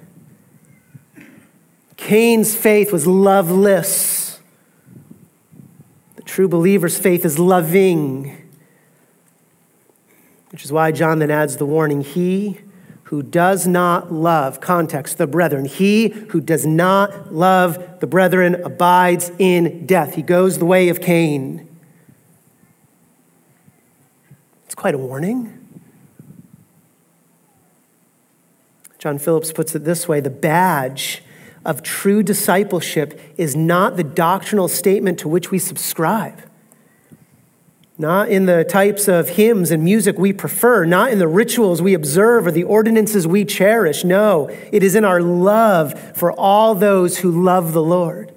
Cain's 1.96 2.54
faith 2.54 2.92
was 2.92 3.06
loveless. 3.06 4.40
The 6.16 6.22
true 6.22 6.48
believer's 6.48 6.98
faith 6.98 7.26
is 7.26 7.38
loving, 7.38 8.39
which 10.50 10.64
is 10.64 10.72
why 10.72 10.92
John 10.92 11.18
then 11.18 11.30
adds 11.30 11.56
the 11.56 11.66
warning 11.66 12.02
He 12.02 12.60
who 13.10 13.24
does 13.24 13.66
not 13.66 14.12
love, 14.12 14.60
context, 14.60 15.18
the 15.18 15.26
brethren, 15.26 15.64
he 15.64 16.10
who 16.28 16.40
does 16.40 16.64
not 16.64 17.34
love 17.34 17.98
the 17.98 18.06
brethren 18.06 18.54
abides 18.62 19.32
in 19.36 19.84
death. 19.84 20.14
He 20.14 20.22
goes 20.22 20.58
the 20.58 20.64
way 20.64 20.88
of 20.88 21.00
Cain. 21.00 21.66
It's 24.64 24.76
quite 24.76 24.94
a 24.94 24.98
warning. 24.98 25.56
John 29.00 29.18
Phillips 29.18 29.50
puts 29.50 29.74
it 29.74 29.84
this 29.84 30.06
way 30.06 30.20
the 30.20 30.30
badge 30.30 31.24
of 31.64 31.82
true 31.82 32.22
discipleship 32.22 33.20
is 33.36 33.56
not 33.56 33.96
the 33.96 34.04
doctrinal 34.04 34.68
statement 34.68 35.18
to 35.18 35.28
which 35.28 35.50
we 35.50 35.58
subscribe, 35.58 36.42
not 38.00 38.30
in 38.30 38.46
the 38.46 38.64
types 38.64 39.08
of 39.08 39.28
hymns 39.28 39.70
and 39.70 39.84
music 39.84 40.18
we 40.18 40.32
prefer, 40.32 40.86
not 40.86 41.12
in 41.12 41.18
the 41.18 41.28
rituals 41.28 41.82
we 41.82 41.92
observe 41.92 42.46
or 42.46 42.50
the 42.50 42.64
ordinances 42.64 43.26
we 43.26 43.44
cherish. 43.44 44.04
No, 44.04 44.48
it 44.72 44.82
is 44.82 44.94
in 44.94 45.04
our 45.04 45.20
love 45.20 46.16
for 46.16 46.32
all 46.32 46.74
those 46.74 47.18
who 47.18 47.30
love 47.30 47.74
the 47.74 47.82
Lord. 47.82 48.32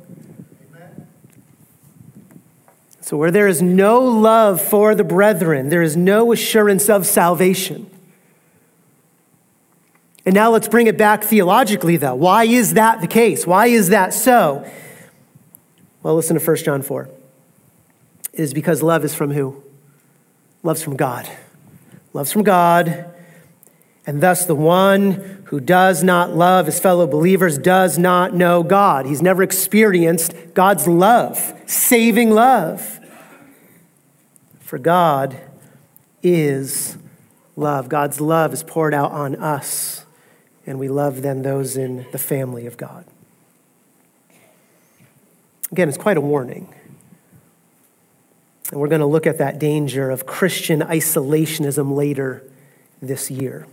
So, 3.00 3.16
where 3.16 3.32
there 3.32 3.48
is 3.48 3.62
no 3.62 4.02
love 4.02 4.62
for 4.62 4.96
the 4.96 5.04
brethren, 5.06 5.70
there 5.70 5.82
is 5.82 5.96
no 5.96 6.34
assurance 6.34 6.90
of 6.90 7.06
salvation. 7.06 7.90
And 10.26 10.36
now 10.36 10.52
let's 10.52 10.68
bring 10.68 10.88
it 10.88 10.98
back 10.98 11.24
theologically, 11.24 11.96
though. 11.96 12.16
Why 12.16 12.44
is 12.44 12.74
that 12.74 13.00
the 13.00 13.08
case? 13.08 13.48
Why 13.48 13.68
is 13.68 13.90
that 13.90 14.14
so? 14.14 14.70
Well, 16.02 16.16
listen 16.16 16.38
to 16.38 16.46
1 16.46 16.58
John 16.58 16.82
4. 16.82 17.10
It 18.34 18.40
is 18.40 18.54
because 18.54 18.82
love 18.82 19.06
is 19.06 19.14
from 19.14 19.32
who? 19.32 19.64
Love's 20.64 20.82
from 20.82 20.96
God. 20.96 21.30
Love's 22.14 22.32
from 22.32 22.44
God. 22.44 23.06
And 24.06 24.22
thus, 24.22 24.46
the 24.46 24.56
one 24.56 25.44
who 25.46 25.60
does 25.60 26.04
not 26.04 26.36
love 26.36 26.66
his 26.66 26.80
fellow 26.80 27.08
believers 27.08 27.58
does 27.58 27.98
not 27.98 28.34
know 28.34 28.64
God. 28.64 29.06
He's 29.06 29.22
never 29.22 29.44
experienced 29.44 30.34
God's 30.54 30.88
love, 30.88 31.54
saving 31.66 32.32
love. 32.32 33.00
For 34.60 34.78
God 34.78 35.40
is 36.22 36.98
love. 37.56 37.88
God's 37.88 38.20
love 38.20 38.52
is 38.52 38.64
poured 38.64 38.94
out 38.94 39.12
on 39.12 39.36
us, 39.36 40.06
and 40.66 40.80
we 40.80 40.90
love 40.90 41.22
then 41.22 41.44
those 41.44 41.78
in 41.78 42.06
the 42.12 42.18
family 42.18 42.66
of 42.66 42.76
God. 42.76 43.06
Again, 45.72 45.88
it's 45.88 45.98
quite 45.98 46.18
a 46.18 46.22
warning. 46.22 46.74
And 48.74 48.82
we're 48.82 48.88
going 48.88 49.02
to 49.02 49.06
look 49.06 49.28
at 49.28 49.38
that 49.38 49.60
danger 49.60 50.10
of 50.10 50.26
Christian 50.26 50.80
isolationism 50.80 51.96
later 51.96 52.42
this 53.04 53.30
year. 53.30 53.68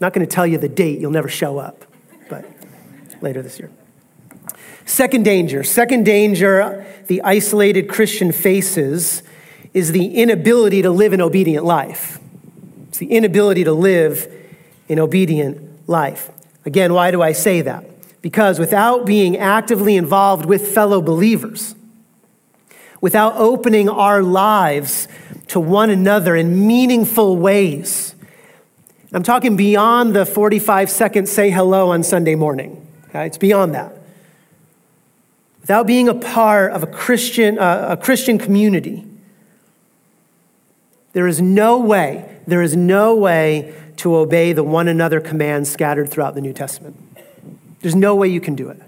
Not 0.00 0.14
going 0.14 0.26
to 0.26 0.34
tell 0.34 0.46
you 0.46 0.56
the 0.56 0.70
date, 0.70 1.00
you'll 1.00 1.10
never 1.10 1.28
show 1.28 1.58
up, 1.58 1.84
but 2.30 2.46
later 3.20 3.42
this 3.42 3.58
year. 3.58 3.70
Second 4.86 5.26
danger, 5.26 5.62
second 5.62 6.04
danger 6.04 6.86
the 7.08 7.20
isolated 7.24 7.90
Christian 7.90 8.32
faces 8.32 9.22
is 9.74 9.92
the 9.92 10.14
inability 10.14 10.80
to 10.80 10.90
live 10.90 11.12
an 11.12 11.20
obedient 11.20 11.66
life. 11.66 12.18
It's 12.88 12.96
the 12.96 13.10
inability 13.10 13.64
to 13.64 13.74
live 13.74 14.34
an 14.88 14.98
obedient 14.98 15.86
life. 15.86 16.30
Again, 16.64 16.94
why 16.94 17.10
do 17.10 17.20
I 17.20 17.32
say 17.32 17.60
that? 17.60 17.84
Because 18.22 18.58
without 18.58 19.04
being 19.04 19.36
actively 19.36 19.94
involved 19.94 20.46
with 20.46 20.68
fellow 20.68 21.02
believers, 21.02 21.74
without 23.00 23.36
opening 23.36 23.88
our 23.88 24.22
lives 24.22 25.08
to 25.48 25.60
one 25.60 25.90
another 25.90 26.36
in 26.36 26.66
meaningful 26.66 27.36
ways, 27.36 28.14
I'm 29.12 29.22
talking 29.22 29.56
beyond 29.56 30.14
the 30.14 30.26
45 30.26 30.90
second 30.90 31.28
say 31.28 31.50
hello 31.50 31.90
on 31.90 32.02
Sunday 32.02 32.34
morning. 32.34 32.86
Okay? 33.08 33.26
It's 33.26 33.38
beyond 33.38 33.74
that. 33.74 33.94
Without 35.60 35.86
being 35.86 36.08
a 36.08 36.14
part 36.14 36.72
of 36.72 36.82
a 36.82 36.86
Christian, 36.86 37.58
uh, 37.58 37.88
a 37.90 37.96
Christian 37.96 38.38
community, 38.38 39.04
there 41.12 41.26
is 41.26 41.40
no 41.40 41.78
way, 41.78 42.38
there 42.46 42.62
is 42.62 42.76
no 42.76 43.14
way 43.14 43.74
to 43.96 44.14
obey 44.14 44.52
the 44.52 44.62
one 44.62 44.88
another 44.88 45.20
commands 45.20 45.70
scattered 45.70 46.10
throughout 46.10 46.34
the 46.34 46.40
New 46.40 46.52
Testament. 46.52 46.96
There's 47.80 47.94
no 47.94 48.14
way 48.14 48.28
you 48.28 48.40
can 48.40 48.54
do 48.54 48.68
it. 48.68 48.80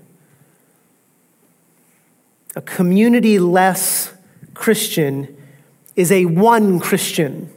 A 2.56 2.62
community 2.62 3.38
less 3.38 4.12
Christian 4.54 5.36
is 5.96 6.10
a 6.10 6.26
one 6.26 6.80
Christian 6.80 7.52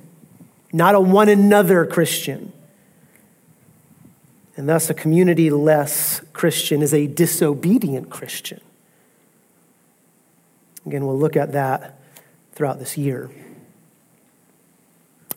not 0.73 0.95
a 0.95 1.00
one 1.00 1.29
another 1.29 1.85
Christian. 1.85 2.51
And 4.57 4.67
thus, 4.67 4.89
a 4.89 4.93
community 4.93 5.50
less 5.51 6.21
Christian 6.33 6.81
is 6.81 6.93
a 6.93 7.07
disobedient 7.07 8.09
Christian. 8.09 8.59
Again, 10.85 11.05
we'll 11.05 11.17
look 11.17 11.38
at 11.38 11.53
that 11.53 12.00
throughout 12.53 12.79
this 12.79 12.97
year. 12.97 13.29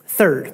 Third, 0.05 0.53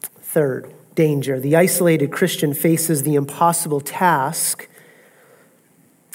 third 0.00 0.72
danger 0.94 1.38
the 1.38 1.54
isolated 1.54 2.10
Christian 2.10 2.54
faces 2.54 3.02
the 3.02 3.14
impossible 3.14 3.80
task 3.80 4.66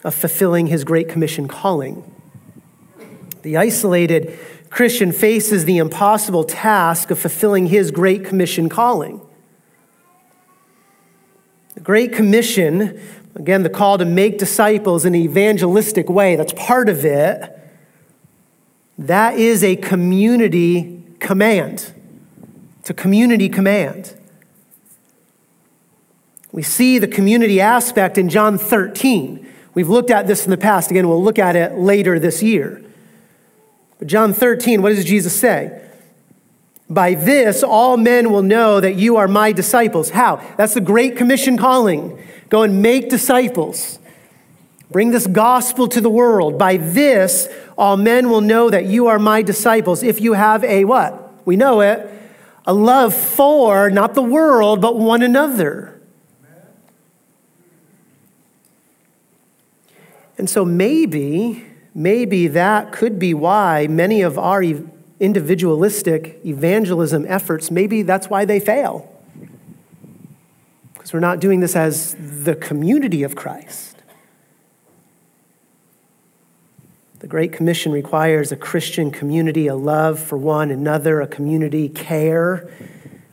of 0.04 0.16
fulfilling 0.16 0.68
his 0.68 0.84
Great 0.84 1.10
Commission 1.10 1.48
calling. 1.48 2.04
The 3.44 3.58
isolated 3.58 4.38
Christian 4.70 5.12
faces 5.12 5.66
the 5.66 5.78
impossible 5.78 6.44
task 6.44 7.12
of 7.12 7.20
fulfilling 7.20 7.68
his 7.68 7.92
Great 7.92 8.24
Commission 8.24 8.70
calling. 8.70 9.22
The 11.76 11.82
Great 11.82 12.14
Commission, 12.14 13.00
again, 13.36 13.64
the 13.64 13.70
call 13.70 13.98
to 13.98 14.06
make 14.06 14.38
disciples 14.38 15.06
in 15.06 15.14
an 15.14 15.22
evangelistic 15.22 16.10
way, 16.10 16.36
that's 16.36 16.54
part 16.54 16.90
of 16.90 17.06
it. 17.06 17.58
That 18.98 19.38
is 19.38 19.64
a 19.64 19.76
community 19.76 21.04
command. 21.20 21.94
It's 22.80 22.90
a 22.90 22.94
community 22.94 23.50
command. 23.50 24.16
We 26.52 26.64
see 26.64 26.98
the 26.98 27.08
community 27.08 27.62
aspect 27.62 28.18
in 28.18 28.30
John 28.30 28.58
13. 28.58 29.48
We've 29.74 29.90
looked 29.90 30.12
at 30.12 30.28
this 30.28 30.46
in 30.46 30.52
the 30.52 30.58
past. 30.58 30.92
Again, 30.92 31.08
we'll 31.08 31.24
look 31.24 31.40
at 31.40 31.56
it 31.56 31.78
later 31.78 32.20
this 32.20 32.44
year. 32.44 32.84
But 34.00 34.08
John 34.08 34.34
13, 34.34 34.82
what 34.82 34.90
does 34.90 35.06
Jesus 35.06 35.34
say? 35.34 35.82
By 36.90 37.14
this, 37.14 37.64
all 37.64 37.96
men 37.96 38.32
will 38.32 38.42
know 38.42 38.82
that 38.82 38.96
you 38.96 39.16
are 39.16 39.28
my 39.28 39.54
disciples. 39.54 40.10
How? 40.10 40.42
That's 40.58 40.74
the 40.74 40.82
Great 40.82 41.16
Commission 41.16 41.58
calling. 41.58 42.22
Go 42.50 42.64
and 42.64 42.82
make 42.82 43.10
disciples. 43.10 43.98
Bring 44.90 45.12
this 45.12 45.26
gospel 45.26 45.88
to 45.88 46.02
the 46.02 46.10
world. 46.10 46.58
By 46.58 46.76
this, 46.76 47.48
all 47.78 47.96
men 47.96 48.30
will 48.30 48.42
know 48.42 48.70
that 48.70 48.86
you 48.86 49.08
are 49.08 49.20
my 49.20 49.42
disciples 49.42 50.04
if 50.04 50.20
you 50.20 50.34
have 50.34 50.66
a 50.66 50.84
what? 50.84 51.46
We 51.46 51.56
know 51.56 51.80
it. 51.80 52.10
A 52.66 52.74
love 52.74 53.16
for, 53.16 53.90
not 53.90 54.14
the 54.14 54.22
world, 54.22 54.82
but 54.82 54.98
one 54.98 55.24
another. 55.24 56.01
And 60.42 60.50
so 60.50 60.66
maybe 60.66 61.64
maybe 61.94 62.48
that 62.48 62.92
could 62.92 63.20
be 63.20 63.32
why 63.32 63.86
many 63.86 64.24
of 64.24 64.40
our 64.40 64.64
individualistic 65.20 66.40
evangelism 66.44 67.28
efforts, 67.28 67.70
maybe 67.70 68.02
that's 68.02 68.28
why 68.28 68.44
they 68.44 68.60
fail. 68.60 69.08
Because 70.94 71.14
we're 71.14 71.20
not 71.20 71.40
doing 71.40 71.60
this 71.60 71.76
as 71.76 72.16
the 72.18 72.56
community 72.56 73.22
of 73.22 73.36
Christ. 73.36 73.98
The 77.20 77.28
Great 77.28 77.54
Commission 77.54 77.92
requires 77.92 78.52
a 78.52 78.56
Christian 78.56 79.12
community, 79.12 79.68
a 79.68 79.76
love 79.76 80.20
for 80.20 80.40
one 80.40 80.72
another, 80.72 81.22
a 81.22 81.28
community 81.28 81.88
care, 81.88 82.68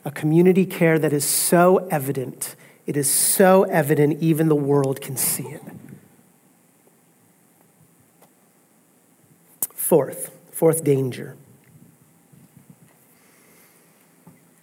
a 0.05 0.11
community 0.11 0.67
care 0.67 0.99
that 0.99 1.15
is 1.15 1.25
so 1.25 1.89
evident. 1.91 2.55
It 2.85 2.99
is 2.99 3.11
so 3.11 3.63
evident, 3.63 4.21
even 4.21 4.49
the 4.49 4.55
world 4.55 5.01
can 5.01 5.17
see 5.17 5.45
it. 5.45 5.63
Fourth, 9.89 10.31
fourth 10.53 10.85
danger. 10.85 11.35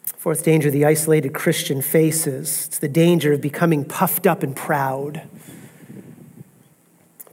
Fourth 0.05 0.43
danger 0.43 0.69
the 0.69 0.85
isolated 0.85 1.33
Christian 1.33 1.81
faces 1.81 2.67
it's 2.67 2.77
the 2.77 2.88
danger 2.88 3.33
of 3.33 3.41
becoming 3.41 3.85
puffed 3.85 4.27
up 4.27 4.43
and 4.43 4.55
proud. 4.55 5.23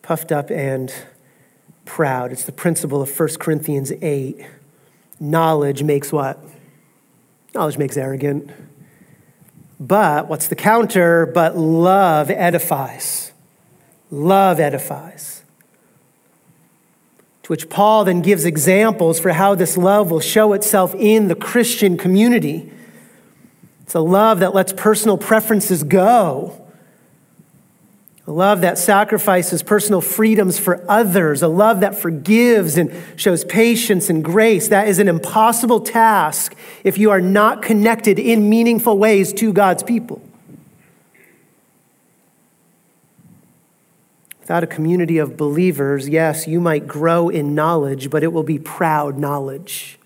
Puffed 0.01 0.33
up 0.33 0.51
and 0.51 0.91
proud. 1.85 2.33
It's 2.33 2.45
the 2.45 2.53
principle 2.53 3.03
of 3.03 3.21
1 3.21 3.29
Corinthians 3.39 3.93
8. 4.01 4.43
Knowledge 5.21 5.83
makes 5.83 6.11
what? 6.11 6.43
Knowledge 7.55 7.77
makes 7.77 7.99
arrogant. 7.99 8.51
But 9.79 10.29
what's 10.29 10.49
the 10.49 10.57
counter? 10.57 11.27
But 11.27 11.59
love 11.59 12.31
edifies. 12.31 13.33
Love 14.11 14.61
edifies 14.61 15.32
to 17.43 17.53
which 17.53 17.69
Paul 17.69 18.05
then 18.05 18.23
gives 18.23 18.45
examples 18.45 19.19
for 19.19 19.31
how 19.33 19.55
this 19.55 19.77
love 19.77 20.11
will 20.11 20.21
show 20.21 20.53
itself 20.53 20.95
in 20.95 21.29
the 21.29 21.35
Christian 21.35 21.97
community. 21.97 22.71
It's 23.83 23.95
a 23.95 24.01
love 24.01 24.41
that 24.41 24.55
lets 24.55 24.73
personal 24.73 25.19
preferences 25.19 25.83
go. 25.83 26.59
A 28.29 28.31
love 28.31 28.61
that 28.61 28.79
sacrifices 28.79 29.65
personal 29.65 30.01
freedoms 30.01 30.57
for 30.57 30.85
others, 30.89 31.43
a 31.43 31.49
love 31.49 31.81
that 31.81 31.99
forgives 31.99 32.79
and 32.79 32.93
shows 33.17 33.45
patience 33.45 34.09
and 34.09 34.23
grace. 34.23 34.69
That 34.69 34.87
is 34.87 35.01
an 35.01 35.09
impossible 35.09 35.81
task 35.81 36.55
if 36.85 36.99
you 36.99 37.11
are 37.11 37.21
not 37.21 37.63
connected 37.63 38.21
in 38.21 38.49
meaningful 38.49 38.97
ways 38.97 39.33
to 39.35 39.53
God's 39.53 39.83
people. 39.83 40.23
Without 44.43 44.65
a 44.65 44.67
community 44.67 45.19
of 45.19 45.37
believers, 45.37 46.09
yes, 46.09 46.49
you 46.49 46.61
might 46.61 46.89
grow 46.89 47.29
in 47.29 47.55
knowledge, 47.55 48.11
but 48.11 48.25
it 48.25 48.33
will 48.33 48.43
be 48.43 48.59
proud 48.59 49.17
knowledge. 49.17 50.01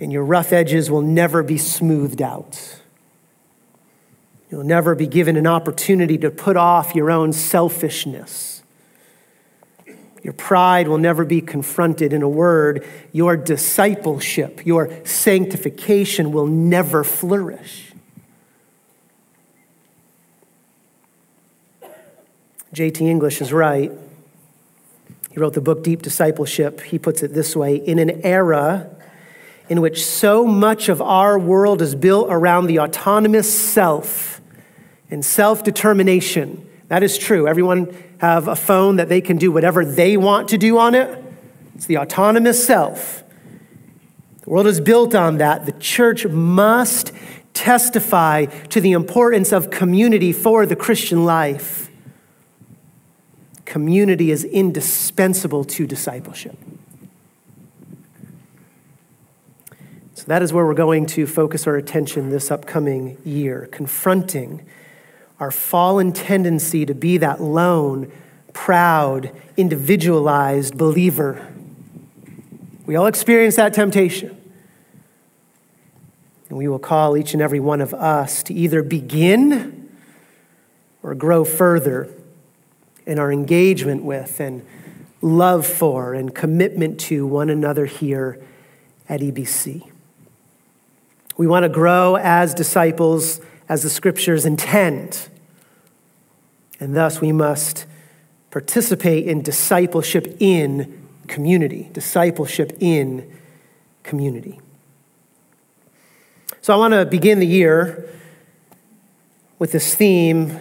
And 0.00 0.12
your 0.12 0.24
rough 0.24 0.52
edges 0.52 0.90
will 0.90 1.00
never 1.00 1.44
be 1.44 1.56
smoothed 1.56 2.20
out. 2.20 2.80
You'll 4.50 4.64
never 4.64 4.96
be 4.96 5.06
given 5.06 5.36
an 5.36 5.46
opportunity 5.46 6.18
to 6.18 6.30
put 6.30 6.56
off 6.56 6.94
your 6.94 7.08
own 7.08 7.32
selfishness. 7.32 8.64
Your 10.24 10.32
pride 10.32 10.88
will 10.88 10.98
never 10.98 11.24
be 11.24 11.40
confronted. 11.40 12.12
In 12.12 12.22
a 12.22 12.28
word, 12.28 12.84
your 13.12 13.36
discipleship, 13.36 14.66
your 14.66 14.90
sanctification 15.04 16.32
will 16.32 16.46
never 16.46 17.04
flourish. 17.04 17.85
J.T. 22.76 23.08
English 23.08 23.40
is 23.40 23.54
right. 23.54 23.90
He 25.30 25.40
wrote 25.40 25.54
the 25.54 25.62
book 25.62 25.82
Deep 25.82 26.02
Discipleship. 26.02 26.82
He 26.82 26.98
puts 26.98 27.22
it 27.22 27.32
this 27.32 27.56
way 27.56 27.76
In 27.76 27.98
an 27.98 28.20
era 28.22 28.94
in 29.70 29.80
which 29.80 30.04
so 30.04 30.44
much 30.46 30.90
of 30.90 31.00
our 31.00 31.38
world 31.38 31.80
is 31.80 31.94
built 31.94 32.26
around 32.28 32.66
the 32.66 32.80
autonomous 32.80 33.50
self 33.50 34.42
and 35.10 35.24
self 35.24 35.64
determination. 35.64 36.68
That 36.88 37.02
is 37.02 37.16
true. 37.16 37.48
Everyone 37.48 37.96
have 38.18 38.46
a 38.46 38.54
phone 38.54 38.96
that 38.96 39.08
they 39.08 39.22
can 39.22 39.38
do 39.38 39.50
whatever 39.50 39.82
they 39.82 40.18
want 40.18 40.50
to 40.50 40.58
do 40.58 40.76
on 40.76 40.94
it. 40.94 41.24
It's 41.76 41.86
the 41.86 41.96
autonomous 41.96 42.66
self. 42.66 43.24
The 44.42 44.50
world 44.50 44.66
is 44.66 44.82
built 44.82 45.14
on 45.14 45.38
that. 45.38 45.64
The 45.64 45.72
church 45.72 46.26
must 46.26 47.12
testify 47.54 48.44
to 48.44 48.82
the 48.82 48.92
importance 48.92 49.50
of 49.50 49.70
community 49.70 50.30
for 50.30 50.66
the 50.66 50.76
Christian 50.76 51.24
life. 51.24 51.85
Community 53.66 54.30
is 54.30 54.44
indispensable 54.44 55.64
to 55.64 55.86
discipleship. 55.86 56.56
So, 60.14 60.24
that 60.28 60.40
is 60.40 60.52
where 60.52 60.64
we're 60.64 60.72
going 60.72 61.04
to 61.06 61.26
focus 61.26 61.66
our 61.66 61.76
attention 61.76 62.30
this 62.30 62.50
upcoming 62.50 63.18
year, 63.24 63.68
confronting 63.70 64.64
our 65.38 65.50
fallen 65.50 66.12
tendency 66.12 66.86
to 66.86 66.94
be 66.94 67.18
that 67.18 67.42
lone, 67.42 68.10
proud, 68.54 69.30
individualized 69.56 70.78
believer. 70.78 71.52
We 72.86 72.96
all 72.96 73.06
experience 73.06 73.56
that 73.56 73.74
temptation. 73.74 74.40
And 76.48 76.56
we 76.56 76.68
will 76.68 76.78
call 76.78 77.16
each 77.16 77.34
and 77.34 77.42
every 77.42 77.60
one 77.60 77.80
of 77.80 77.92
us 77.92 78.44
to 78.44 78.54
either 78.54 78.82
begin 78.82 79.90
or 81.02 81.14
grow 81.14 81.44
further 81.44 82.08
in 83.06 83.18
our 83.18 83.32
engagement 83.32 84.02
with 84.02 84.40
and 84.40 84.66
love 85.22 85.66
for 85.66 86.12
and 86.12 86.34
commitment 86.34 87.00
to 87.00 87.26
one 87.26 87.48
another 87.48 87.86
here 87.86 88.40
at 89.08 89.20
EBC. 89.20 89.88
We 91.36 91.46
want 91.46 91.62
to 91.62 91.68
grow 91.68 92.16
as 92.16 92.54
disciples 92.54 93.40
as 93.68 93.82
the 93.82 93.90
scriptures 93.90 94.44
intend. 94.44 95.28
And 96.80 96.94
thus, 96.94 97.20
we 97.20 97.32
must 97.32 97.86
participate 98.50 99.26
in 99.26 99.42
discipleship 99.42 100.36
in 100.40 101.06
community. 101.26 101.90
Discipleship 101.92 102.76
in 102.80 103.30
community. 104.02 104.60
So, 106.60 106.74
I 106.74 106.76
want 106.76 106.94
to 106.94 107.04
begin 107.04 107.38
the 107.38 107.46
year 107.46 108.08
with 109.58 109.72
this 109.72 109.94
theme 109.94 110.58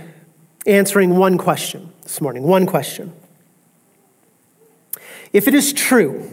answering 0.66 1.18
one 1.18 1.38
question 1.38 1.92
this 2.06 2.22
morning. 2.22 2.44
One 2.44 2.66
question. 2.66 3.12
If 5.34 5.50
it 5.50 5.54
is 5.54 5.74
true, 5.74 6.32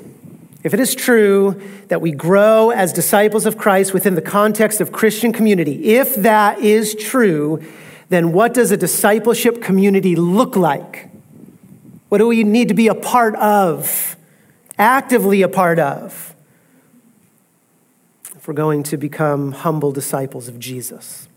if 0.63 0.73
it 0.73 0.79
is 0.79 0.95
true 0.95 1.61
that 1.89 2.01
we 2.01 2.13
grow 2.13 2.71
as 2.71 2.93
disciples 2.93 3.47
of 3.47 3.59
Christ 3.59 3.93
within 3.93 4.15
the 4.15 4.23
context 4.23 4.81
of 4.81 4.93
Christian 4.93 5.33
community, 5.33 5.97
if 5.97 6.15
that 6.15 6.61
is 6.61 6.95
true, 6.95 7.65
then 8.11 8.33
what 8.33 8.55
does 8.55 8.71
a 8.71 8.77
discipleship 8.77 9.63
community 9.63 10.15
look 10.15 10.55
like? 10.55 11.11
What 12.11 12.19
do 12.19 12.29
we 12.29 12.45
need 12.45 12.69
to 12.69 12.75
be 12.75 12.89
a 12.89 12.95
part 12.95 13.35
of, 13.37 14.17
actively 14.79 15.41
a 15.41 15.49
part 15.49 15.79
of, 15.79 16.35
if 18.37 18.47
we're 18.47 18.55
going 18.55 18.83
to 18.85 18.99
become 18.99 19.53
humble 19.53 19.91
disciples 19.91 20.49
of 20.49 20.59
Jesus? 20.61 21.29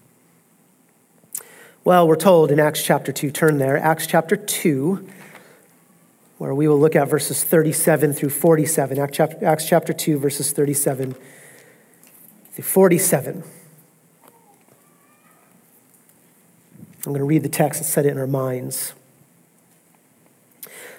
Well, 1.85 2.07
we're 2.07 2.15
told 2.15 2.49
in 2.49 2.59
Acts 2.59 2.83
chapter 2.83 3.11
2, 3.11 3.29
turn 3.29 3.59
there, 3.59 3.77
Acts 3.77 4.07
chapter 4.07 4.35
2 4.35 5.07
where 6.39 6.53
we 6.53 6.67
will 6.67 6.79
look 6.79 6.95
at 6.95 7.07
verses 7.07 7.43
37 7.43 8.11
through 8.11 8.29
47. 8.29 8.99
Acts 8.99 9.65
chapter 9.67 9.93
2, 9.93 10.17
verses 10.17 10.51
37 10.51 11.15
through 12.51 12.63
47. 12.63 13.43
I'm 17.05 17.11
going 17.11 17.19
to 17.19 17.23
read 17.23 17.43
the 17.43 17.49
text 17.49 17.79
and 17.79 17.87
set 17.87 18.05
it 18.05 18.09
in 18.09 18.17
our 18.17 18.27
minds. 18.27 18.93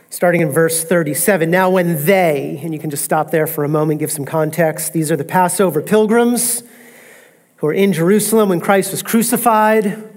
Starting 0.09 0.41
in 0.41 0.51
verse 0.51 0.85
37. 0.85 1.51
Now, 1.51 1.69
when 1.69 2.07
they, 2.07 2.61
and 2.63 2.73
you 2.73 2.79
can 2.79 2.91
just 2.91 3.05
stop 3.05 3.31
there 3.31 3.49
for 3.49 3.65
a 3.65 3.69
moment, 3.69 3.99
give 3.99 4.13
some 4.13 4.25
context. 4.25 4.93
These 4.93 5.11
are 5.11 5.17
the 5.17 5.25
Passover 5.25 5.83
pilgrims 5.83 6.63
who 7.57 7.67
were 7.67 7.75
in 7.75 7.93
Jerusalem 7.93 8.49
when 8.51 8.61
Christ 8.61 8.93
was 8.93 9.03
crucified. 9.03 10.16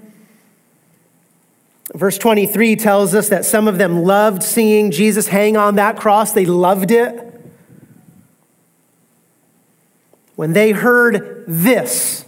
Verse 1.94 2.18
23 2.18 2.76
tells 2.76 3.14
us 3.14 3.28
that 3.30 3.44
some 3.44 3.66
of 3.66 3.78
them 3.78 4.04
loved 4.04 4.42
seeing 4.42 4.90
Jesus 4.90 5.26
hang 5.28 5.56
on 5.56 5.74
that 5.74 5.96
cross, 5.96 6.32
they 6.32 6.46
loved 6.46 6.90
it. 6.90 7.26
When 10.36 10.52
they 10.52 10.70
heard 10.70 11.44
this, 11.46 12.24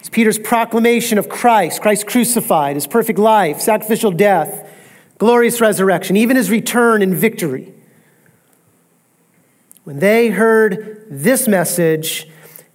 it's 0.00 0.08
Peter's 0.08 0.38
proclamation 0.38 1.18
of 1.18 1.28
Christ, 1.28 1.82
Christ 1.82 2.06
crucified, 2.06 2.76
his 2.76 2.86
perfect 2.86 3.18
life, 3.18 3.60
sacrificial 3.60 4.10
death, 4.10 4.68
glorious 5.18 5.60
resurrection, 5.60 6.16
even 6.16 6.36
his 6.36 6.50
return 6.50 7.02
in 7.02 7.14
victory. 7.14 7.72
When 9.84 9.98
they 9.98 10.28
heard 10.28 11.06
this 11.10 11.46
message, 11.46 12.26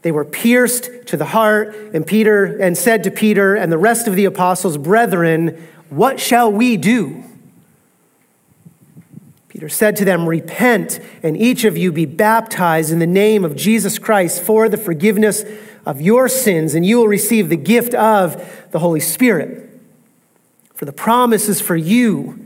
they 0.04 0.12
were 0.12 0.24
pierced 0.24 0.90
to 1.08 1.18
the 1.18 1.26
heart, 1.26 1.76
and 1.94 2.06
Peter 2.06 2.46
and 2.60 2.78
said 2.78 3.04
to 3.04 3.12
Peter 3.12 3.56
and 3.56 3.72
the 3.72 3.78
rest 3.78 4.08
of 4.08 4.16
the 4.16 4.26
apostles, 4.26 4.78
Brethren, 4.78 5.68
what 5.90 6.20
shall 6.20 6.52
we 6.52 6.78
do? 6.78 7.24
Peter 9.48 9.70
said 9.70 9.96
to 9.98 10.06
them, 10.06 10.28
Repent, 10.28 11.00
and 11.22 11.36
each 11.36 11.66
of 11.66 11.76
you 11.78 11.92
be 11.92 12.06
baptized 12.06 12.92
in 12.92 13.00
the 13.00 13.08
name 13.08 13.44
of 13.44 13.56
Jesus 13.56 14.00
Christ 14.00 14.42
for 14.42 14.70
the 14.70 14.78
forgiveness 14.78 15.44
of 15.86 16.00
your 16.00 16.30
sins, 16.30 16.76
and 16.76 16.86
you 16.86 16.98
will 16.98 17.08
receive 17.08 17.50
the 17.50 17.58
gift 17.58 17.94
of 17.94 18.70
the 18.72 18.80
Holy 18.80 19.00
Spirit. 19.00 19.70
For 20.76 20.86
the 20.86 20.94
promise 20.94 21.50
is 21.50 21.60
for 21.60 21.76
you 21.76 22.46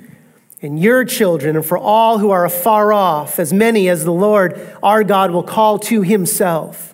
and 0.61 0.81
your 0.81 1.03
children, 1.03 1.57
and 1.57 1.65
for 1.65 1.77
all 1.77 2.19
who 2.19 2.31
are 2.31 2.45
afar 2.45 2.93
off, 2.93 3.37
as 3.37 3.51
many 3.51 3.89
as 3.89 4.05
the 4.05 4.13
Lord 4.13 4.75
our 4.81 5.03
God 5.03 5.31
will 5.31 5.43
call 5.43 5.77
to 5.79 6.01
himself. 6.01 6.92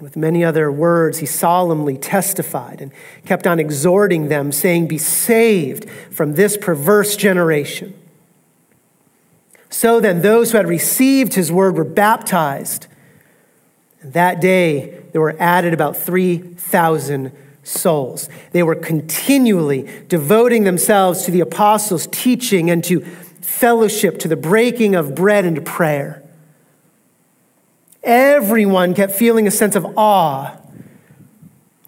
With 0.00 0.16
many 0.16 0.42
other 0.42 0.72
words, 0.72 1.18
he 1.18 1.26
solemnly 1.26 1.98
testified 1.98 2.80
and 2.80 2.90
kept 3.26 3.46
on 3.46 3.60
exhorting 3.60 4.28
them, 4.28 4.50
saying, 4.50 4.88
Be 4.88 4.98
saved 4.98 5.88
from 6.10 6.34
this 6.34 6.56
perverse 6.56 7.16
generation. 7.16 7.94
So 9.68 10.00
then, 10.00 10.22
those 10.22 10.50
who 10.50 10.56
had 10.56 10.66
received 10.66 11.34
his 11.34 11.52
word 11.52 11.76
were 11.76 11.84
baptized. 11.84 12.86
And 14.00 14.14
that 14.14 14.40
day, 14.40 15.02
there 15.12 15.20
were 15.20 15.36
added 15.38 15.74
about 15.74 15.96
3,000 15.96 17.32
souls. 17.62 18.28
They 18.52 18.62
were 18.62 18.74
continually 18.74 19.88
devoting 20.08 20.64
themselves 20.64 21.24
to 21.24 21.30
the 21.30 21.40
apostles' 21.40 22.08
teaching 22.10 22.70
and 22.70 22.82
to 22.84 23.00
fellowship, 23.40 24.18
to 24.20 24.28
the 24.28 24.36
breaking 24.36 24.94
of 24.94 25.14
bread 25.14 25.44
and 25.44 25.64
prayer. 25.64 26.19
Everyone 28.02 28.94
kept 28.94 29.12
feeling 29.12 29.46
a 29.46 29.50
sense 29.50 29.76
of 29.76 29.86
awe. 29.96 30.56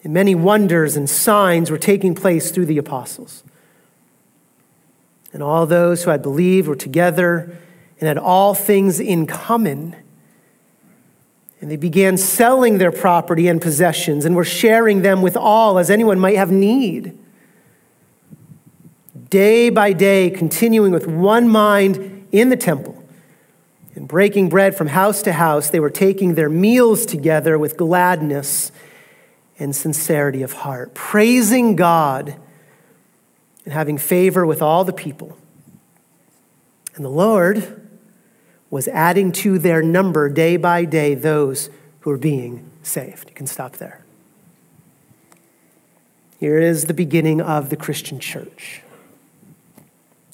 And 0.04 0.12
many 0.12 0.34
wonders 0.34 0.96
and 0.96 1.08
signs 1.08 1.70
were 1.70 1.78
taking 1.78 2.14
place 2.14 2.50
through 2.50 2.66
the 2.66 2.78
apostles. 2.78 3.44
And 5.32 5.42
all 5.42 5.64
those 5.64 6.04
who 6.04 6.10
had 6.10 6.22
believed 6.22 6.68
were 6.68 6.76
together 6.76 7.56
and 8.00 8.08
had 8.08 8.18
all 8.18 8.52
things 8.54 9.00
in 9.00 9.26
common. 9.26 9.96
And 11.60 11.70
they 11.70 11.76
began 11.76 12.16
selling 12.16 12.78
their 12.78 12.92
property 12.92 13.48
and 13.48 13.62
possessions 13.62 14.24
and 14.24 14.34
were 14.34 14.44
sharing 14.44 15.02
them 15.02 15.22
with 15.22 15.36
all 15.36 15.78
as 15.78 15.88
anyone 15.88 16.18
might 16.18 16.36
have 16.36 16.50
need. 16.50 17.16
Day 19.30 19.70
by 19.70 19.92
day, 19.92 20.28
continuing 20.28 20.92
with 20.92 21.06
one 21.06 21.48
mind 21.48 22.26
in 22.32 22.50
the 22.50 22.56
temple 22.56 23.01
and 23.94 24.08
breaking 24.08 24.48
bread 24.48 24.76
from 24.76 24.88
house 24.88 25.22
to 25.22 25.32
house, 25.32 25.70
they 25.70 25.80
were 25.80 25.90
taking 25.90 26.34
their 26.34 26.48
meals 26.48 27.04
together 27.04 27.58
with 27.58 27.76
gladness 27.76 28.72
and 29.58 29.76
sincerity 29.76 30.42
of 30.42 30.52
heart, 30.52 30.94
praising 30.94 31.76
God 31.76 32.36
and 33.64 33.72
having 33.72 33.98
favor 33.98 34.46
with 34.46 34.62
all 34.62 34.84
the 34.84 34.92
people. 34.92 35.36
And 36.94 37.04
the 37.04 37.10
Lord 37.10 37.80
was 38.70 38.88
adding 38.88 39.32
to 39.32 39.58
their 39.58 39.82
number 39.82 40.28
day 40.28 40.56
by 40.56 40.84
day 40.84 41.14
those 41.14 41.70
who 42.00 42.10
were 42.10 42.18
being 42.18 42.70
saved. 42.82 43.28
You 43.28 43.34
can 43.34 43.46
stop 43.46 43.76
there. 43.76 44.04
Here 46.38 46.58
is 46.58 46.86
the 46.86 46.94
beginning 46.94 47.40
of 47.40 47.70
the 47.70 47.76
Christian 47.76 48.18
church. 48.18 48.81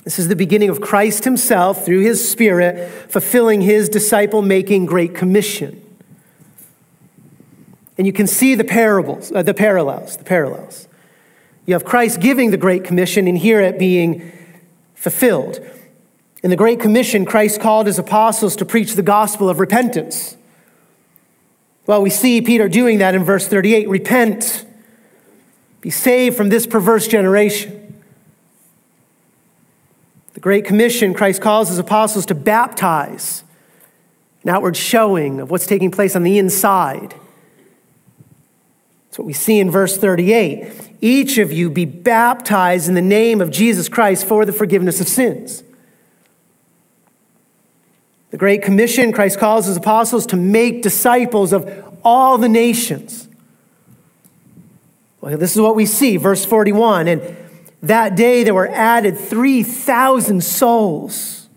This 0.08 0.18
is 0.18 0.28
the 0.28 0.36
beginning 0.36 0.70
of 0.70 0.80
Christ 0.80 1.24
himself, 1.24 1.84
through 1.84 2.00
his 2.00 2.26
Spirit, 2.26 2.88
fulfilling 3.10 3.60
his 3.60 3.90
disciple 3.90 4.40
making 4.40 4.86
great 4.86 5.14
commission. 5.14 5.82
And 7.98 8.06
you 8.06 8.12
can 8.14 8.26
see 8.26 8.54
the 8.54 8.64
parables, 8.64 9.30
uh, 9.30 9.42
the 9.42 9.52
parallels, 9.52 10.16
the 10.16 10.24
parallels. 10.24 10.88
You 11.66 11.74
have 11.74 11.84
Christ 11.84 12.20
giving 12.20 12.52
the 12.52 12.56
Great 12.56 12.84
Commission 12.84 13.28
and 13.28 13.36
here 13.36 13.60
it 13.60 13.78
being 13.78 14.32
fulfilled. 14.94 15.60
In 16.42 16.48
the 16.48 16.56
Great 16.56 16.80
Commission, 16.80 17.26
Christ 17.26 17.60
called 17.60 17.86
his 17.86 17.98
apostles 17.98 18.56
to 18.56 18.64
preach 18.64 18.94
the 18.94 19.02
gospel 19.02 19.50
of 19.50 19.60
repentance. 19.60 20.38
Well, 21.86 22.00
we 22.00 22.08
see 22.08 22.40
Peter 22.40 22.66
doing 22.66 22.96
that 23.00 23.14
in 23.14 23.24
verse 23.24 23.46
38 23.46 23.86
repent, 23.90 24.64
be 25.82 25.90
saved 25.90 26.34
from 26.34 26.48
this 26.48 26.66
perverse 26.66 27.06
generation. 27.06 27.87
The 30.38 30.42
Great 30.42 30.64
Commission, 30.64 31.14
Christ 31.14 31.42
calls 31.42 31.68
his 31.68 31.80
apostles 31.80 32.24
to 32.26 32.34
baptize, 32.36 33.42
an 34.44 34.50
outward 34.50 34.76
showing 34.76 35.40
of 35.40 35.50
what's 35.50 35.66
taking 35.66 35.90
place 35.90 36.14
on 36.14 36.22
the 36.22 36.38
inside. 36.38 37.12
That's 39.08 39.18
what 39.18 39.24
we 39.24 39.32
see 39.32 39.58
in 39.58 39.68
verse 39.68 39.96
38. 39.98 40.92
Each 41.00 41.38
of 41.38 41.50
you 41.50 41.70
be 41.70 41.86
baptized 41.86 42.88
in 42.88 42.94
the 42.94 43.02
name 43.02 43.40
of 43.40 43.50
Jesus 43.50 43.88
Christ 43.88 44.28
for 44.28 44.44
the 44.44 44.52
forgiveness 44.52 45.00
of 45.00 45.08
sins. 45.08 45.64
The 48.30 48.36
Great 48.36 48.62
Commission, 48.62 49.10
Christ 49.10 49.40
calls 49.40 49.66
his 49.66 49.76
apostles 49.76 50.24
to 50.26 50.36
make 50.36 50.82
disciples 50.82 51.52
of 51.52 51.68
all 52.04 52.38
the 52.38 52.48
nations. 52.48 53.26
Well, 55.20 55.36
this 55.36 55.56
is 55.56 55.60
what 55.60 55.74
we 55.74 55.84
see, 55.84 56.16
verse 56.16 56.44
41. 56.44 57.08
And 57.08 57.36
that 57.82 58.16
day 58.16 58.44
there 58.44 58.54
were 58.54 58.68
added 58.68 59.18
3,000 59.18 60.42
souls. 60.42 61.48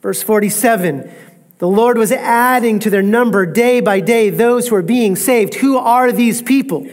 Verse 0.00 0.22
47 0.22 1.12
the 1.58 1.68
Lord 1.68 1.98
was 1.98 2.12
adding 2.12 2.78
to 2.80 2.90
their 2.90 3.02
number 3.02 3.44
day 3.44 3.80
by 3.80 3.98
day 4.00 4.30
those 4.30 4.68
who 4.68 4.76
are 4.76 4.82
being 4.82 5.16
saved. 5.16 5.56
Who 5.56 5.76
are 5.76 6.12
these 6.12 6.40
people? 6.40 6.86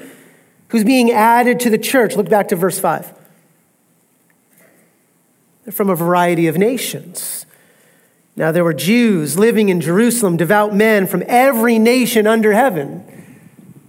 Who's 0.69 0.83
being 0.83 1.11
added 1.11 1.59
to 1.61 1.69
the 1.69 1.77
church? 1.77 2.15
Look 2.15 2.29
back 2.29 2.47
to 2.47 2.55
verse 2.55 2.79
5. 2.79 3.13
They're 5.63 5.71
from 5.71 5.89
a 5.89 5.95
variety 5.95 6.47
of 6.47 6.57
nations. 6.57 7.45
Now, 8.35 8.51
there 8.51 8.63
were 8.63 8.73
Jews 8.73 9.37
living 9.37 9.69
in 9.69 9.79
Jerusalem, 9.81 10.35
devout 10.35 10.75
men 10.75 11.07
from 11.07 11.23
every 11.27 11.79
nation 11.79 12.27
under 12.27 12.51
heaven. 12.51 13.05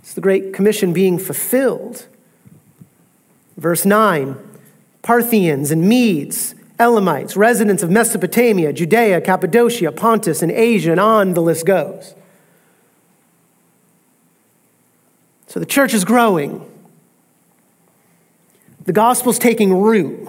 It's 0.00 0.14
the 0.14 0.20
Great 0.20 0.52
Commission 0.52 0.92
being 0.92 1.18
fulfilled. 1.18 2.06
Verse 3.56 3.84
9 3.84 4.36
Parthians 5.02 5.70
and 5.70 5.88
Medes 5.88 6.54
Elamites, 6.78 7.36
residents 7.36 7.82
of 7.82 7.90
Mesopotamia, 7.90 8.72
Judea, 8.72 9.20
Cappadocia, 9.20 9.92
Pontus, 9.92 10.42
and 10.42 10.52
Asia, 10.52 10.90
and 10.90 11.00
on 11.00 11.32
the 11.34 11.40
list 11.40 11.64
goes. 11.64 12.14
So 15.46 15.58
the 15.58 15.66
church 15.66 15.94
is 15.94 16.04
growing. 16.04 16.70
The 18.84 18.92
gospel's 18.92 19.38
taking 19.38 19.80
root. 19.80 20.28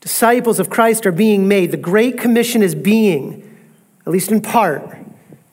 Disciples 0.00 0.60
of 0.60 0.70
Christ 0.70 1.04
are 1.04 1.12
being 1.12 1.48
made. 1.48 1.72
The 1.72 1.76
Great 1.76 2.16
Commission 2.16 2.62
is 2.62 2.74
being, 2.74 3.58
at 4.06 4.12
least 4.12 4.30
in 4.30 4.40
part, 4.40 4.96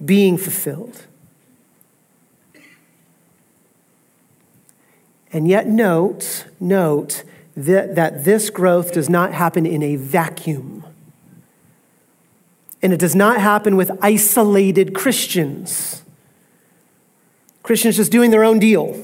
being 0.03 0.37
fulfilled. 0.37 1.06
And 5.31 5.47
yet, 5.47 5.67
note, 5.67 6.45
note, 6.59 7.23
that, 7.57 7.95
that 7.95 8.23
this 8.23 8.51
growth 8.51 8.93
does 8.93 9.09
not 9.09 9.33
happen 9.33 9.65
in 9.65 9.81
a 9.81 9.95
vacuum. 9.95 10.85
And 12.83 12.93
it 12.93 12.99
does 12.99 13.15
not 13.15 13.41
happen 13.41 13.75
with 13.75 13.91
isolated 14.01 14.93
Christians. 14.93 16.03
Christians 17.63 17.97
just 17.97 18.11
doing 18.11 18.29
their 18.29 18.43
own 18.43 18.59
deal. 18.59 19.03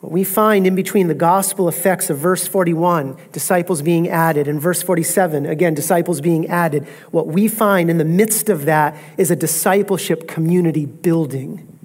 What 0.00 0.12
we 0.12 0.22
find 0.22 0.66
in 0.66 0.74
between 0.74 1.08
the 1.08 1.14
gospel 1.14 1.68
effects 1.68 2.10
of 2.10 2.18
verse 2.18 2.46
41, 2.46 3.16
disciples 3.32 3.80
being 3.80 4.08
added, 4.08 4.46
and 4.46 4.60
verse 4.60 4.82
47, 4.82 5.46
again, 5.46 5.72
disciples 5.72 6.20
being 6.20 6.46
added, 6.46 6.84
what 7.10 7.26
we 7.26 7.48
find 7.48 7.88
in 7.88 7.96
the 7.96 8.04
midst 8.04 8.50
of 8.50 8.66
that 8.66 8.94
is 9.16 9.30
a 9.30 9.36
discipleship 9.36 10.28
community 10.28 10.84
building 10.84 11.75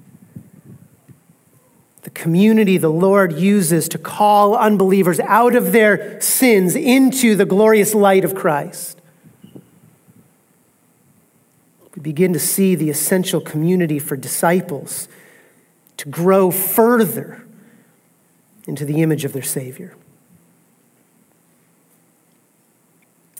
the 2.02 2.10
community 2.10 2.78
the 2.78 2.90
Lord 2.90 3.32
uses 3.32 3.88
to 3.88 3.98
call 3.98 4.56
unbelievers 4.56 5.20
out 5.20 5.54
of 5.54 5.72
their 5.72 6.20
sins 6.20 6.74
into 6.74 7.36
the 7.36 7.44
glorious 7.44 7.94
light 7.94 8.24
of 8.24 8.34
Christ. 8.34 9.00
We 11.94 12.02
begin 12.02 12.32
to 12.32 12.40
see 12.40 12.74
the 12.74 12.90
essential 12.90 13.40
community 13.40 14.00
for 14.00 14.16
disciples 14.16 15.08
to 15.98 16.08
grow 16.08 16.50
further 16.50 17.46
into 18.66 18.84
the 18.84 19.00
image 19.00 19.24
of 19.24 19.32
their 19.32 19.42
Savior. 19.42 19.94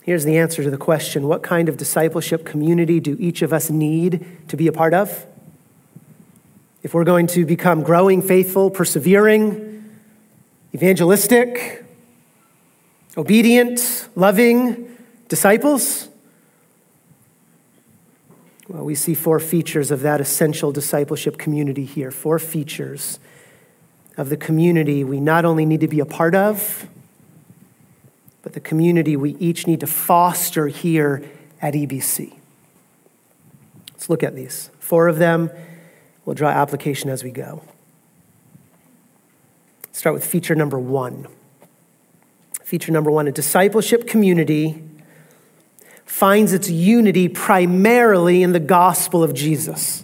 Here's 0.03 0.23
the 0.23 0.37
answer 0.37 0.63
to 0.63 0.69
the 0.69 0.77
question 0.77 1.27
what 1.27 1.43
kind 1.43 1.67
of 1.67 1.75
discipleship 1.75 2.45
community 2.45 3.01
do 3.01 3.17
each 3.19 3.41
of 3.41 3.51
us 3.51 3.69
need 3.69 4.25
to 4.47 4.55
be 4.55 4.67
a 4.67 4.71
part 4.71 4.93
of? 4.93 5.25
If 6.83 6.93
we're 6.93 7.05
going 7.05 7.27
to 7.27 7.45
become 7.45 7.81
growing, 7.81 8.21
faithful, 8.21 8.69
persevering, 8.69 9.89
evangelistic, 10.75 11.85
obedient, 13.17 14.09
loving 14.15 14.97
disciples, 15.29 16.09
well, 18.67 18.83
we 18.83 18.95
see 18.95 19.13
four 19.13 19.39
features 19.39 19.91
of 19.91 20.01
that 20.01 20.19
essential 20.19 20.71
discipleship 20.71 21.37
community 21.37 21.85
here. 21.85 22.11
Four 22.11 22.39
features 22.39 23.19
of 24.17 24.29
the 24.29 24.37
community 24.37 25.03
we 25.03 25.19
not 25.19 25.45
only 25.45 25.65
need 25.65 25.81
to 25.81 25.87
be 25.87 25.99
a 25.99 26.05
part 26.05 26.35
of, 26.35 26.87
but 28.41 28.53
the 28.53 28.59
community 28.59 29.15
we 29.15 29.35
each 29.35 29.67
need 29.67 29.79
to 29.79 29.87
foster 29.87 30.67
here 30.67 31.23
at 31.61 31.73
EBC. 31.73 32.33
Let's 33.91 34.09
look 34.09 34.21
at 34.21 34.35
these. 34.35 34.69
Four 34.79 35.07
of 35.07 35.17
them 35.17 35.49
We'll 36.25 36.35
draw 36.35 36.49
application 36.49 37.09
as 37.09 37.23
we 37.23 37.31
go. 37.31 37.63
Start 39.91 40.13
with 40.13 40.25
feature 40.25 40.55
number 40.55 40.79
one. 40.79 41.27
Feature 42.63 42.91
number 42.91 43.11
one 43.11 43.27
a 43.27 43.31
discipleship 43.31 44.07
community 44.07 44.83
finds 46.05 46.53
its 46.53 46.69
unity 46.69 47.27
primarily 47.27 48.43
in 48.43 48.51
the 48.51 48.59
gospel 48.59 49.23
of 49.23 49.33
Jesus. 49.33 50.03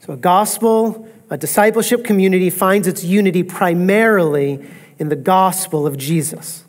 So, 0.00 0.12
a 0.12 0.16
gospel, 0.16 1.08
a 1.30 1.36
discipleship 1.36 2.04
community 2.04 2.50
finds 2.50 2.86
its 2.86 3.04
unity 3.04 3.42
primarily 3.42 4.64
in 4.98 5.08
the 5.08 5.16
gospel 5.16 5.86
of 5.86 5.96
Jesus. 5.96 6.64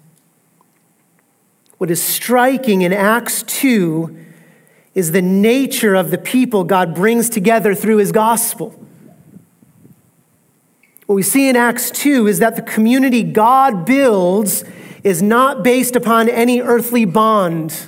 What 1.78 1.90
is 1.90 2.02
striking 2.02 2.82
in 2.82 2.92
Acts 2.92 3.44
2 3.44 4.26
is 5.00 5.14
the 5.14 5.22
nature 5.22 5.96
of 5.96 6.12
the 6.12 6.18
people 6.18 6.66
God 6.66 6.94
brings 6.94 7.30
together 7.30 7.74
through 7.74 7.98
his 7.98 8.12
gospel. 8.12 8.78
What 11.06 11.16
we 11.16 11.24
see 11.24 11.48
in 11.48 11.56
Acts 11.56 11.90
2 11.90 12.28
is 12.28 12.40
that 12.40 12.58
the 12.58 12.62
community 12.62 13.24
God 13.24 13.86
builds 13.86 14.66
is 15.04 15.22
not 15.22 15.64
based 15.64 15.96
upon 15.96 16.28
any 16.28 16.60
earthly 16.60 17.06
bond. 17.06 17.88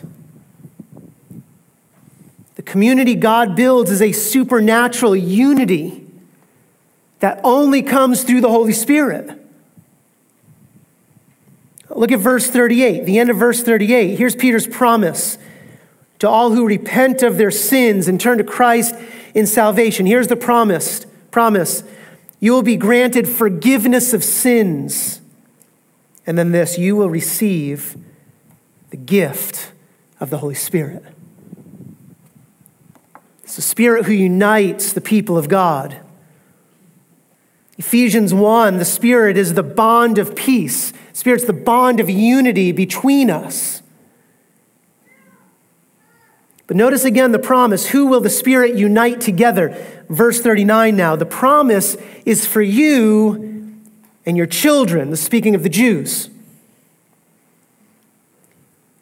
The 2.56 2.62
community 2.62 3.16
God 3.16 3.58
builds 3.58 3.92
is 3.92 4.02
a 4.02 4.14
supernatural 4.14 5.14
unity 5.14 6.08
that 7.20 7.42
only 7.44 7.84
comes 7.84 8.24
through 8.24 8.40
the 8.40 8.50
Holy 8.50 8.74
Spirit. 8.74 9.38
Look 11.90 12.14
at 12.14 12.20
verse 12.20 12.50
38, 12.50 13.04
the 13.04 13.20
end 13.20 13.30
of 13.30 13.36
verse 13.36 13.62
38. 13.62 14.18
Here's 14.18 14.36
Peter's 14.36 14.66
promise 14.66 15.38
to 16.22 16.30
all 16.30 16.52
who 16.52 16.68
repent 16.68 17.24
of 17.24 17.38
their 17.38 17.50
sins 17.50 18.08
and 18.08 18.22
turn 18.22 18.38
to 18.38 18.44
Christ 18.44 18.94
in 19.34 19.48
salvation. 19.48 20.06
Here's 20.06 20.28
the 20.28 20.36
promise, 20.36 21.08
promise. 21.32 21.84
You 22.40 22.54
will 22.54 22.62
be 22.62 22.76
granted 22.76 23.28
forgiveness 23.28 24.14
of 24.14 24.24
sins. 24.24 25.20
And 26.28 26.38
then 26.38 26.52
this, 26.52 26.78
you 26.78 26.96
will 26.96 27.10
receive 27.10 27.98
the 28.92 28.98
gift 28.98 29.72
of 30.20 30.30
the 30.30 30.38
Holy 30.38 30.54
Spirit. 30.54 31.04
It's 33.42 33.56
the 33.56 33.64
Spirit 33.64 34.06
who 34.06 34.14
unites 34.14 34.94
the 34.94 35.02
people 35.02 35.40
of 35.40 35.50
God. 35.50 36.02
Ephesians 37.80 38.32
1, 38.32 38.78
the 38.78 38.86
Spirit 38.86 39.38
is 39.38 39.56
the 39.56 39.64
bond 39.64 40.20
of 40.20 40.36
peace. 40.36 40.94
Spirit's 41.14 41.46
the 41.46 41.52
bond 41.52 42.00
of 42.00 42.12
unity 42.12 42.72
between 42.72 43.32
us. 43.32 43.81
But 46.72 46.78
notice 46.78 47.04
again 47.04 47.34
the 47.34 47.38
promise 47.38 47.88
who 47.88 48.08
will 48.08 48.22
the 48.22 48.30
Spirit 48.30 48.76
unite 48.78 49.20
together? 49.20 49.76
Verse 50.08 50.40
39 50.40 50.96
now. 50.96 51.18
The 51.18 51.26
promise 51.26 51.98
is 52.26 52.46
for 52.46 52.62
you 52.62 53.78
and 54.26 54.38
your 54.38 54.46
children, 54.46 55.10
the 55.10 55.18
speaking 55.18 55.54
of 55.54 55.64
the 55.64 55.70
Jews. 55.70 56.30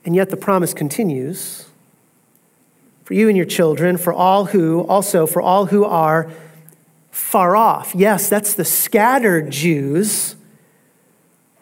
And 0.03 0.15
yet 0.15 0.31
the 0.31 0.35
promise 0.35 0.73
continues 0.73 1.67
for 3.03 3.13
you 3.13 3.27
and 3.27 3.37
your 3.37 3.45
children, 3.45 3.97
for 3.97 4.13
all 4.13 4.45
who, 4.45 4.79
also 4.87 5.27
for 5.27 5.39
all 5.39 5.67
who 5.67 5.85
are 5.85 6.27
far 7.11 7.55
off. 7.55 7.93
Yes, 7.93 8.29
that's 8.29 8.55
the 8.55 8.65
scattered 8.65 9.51
Jews. 9.51 10.35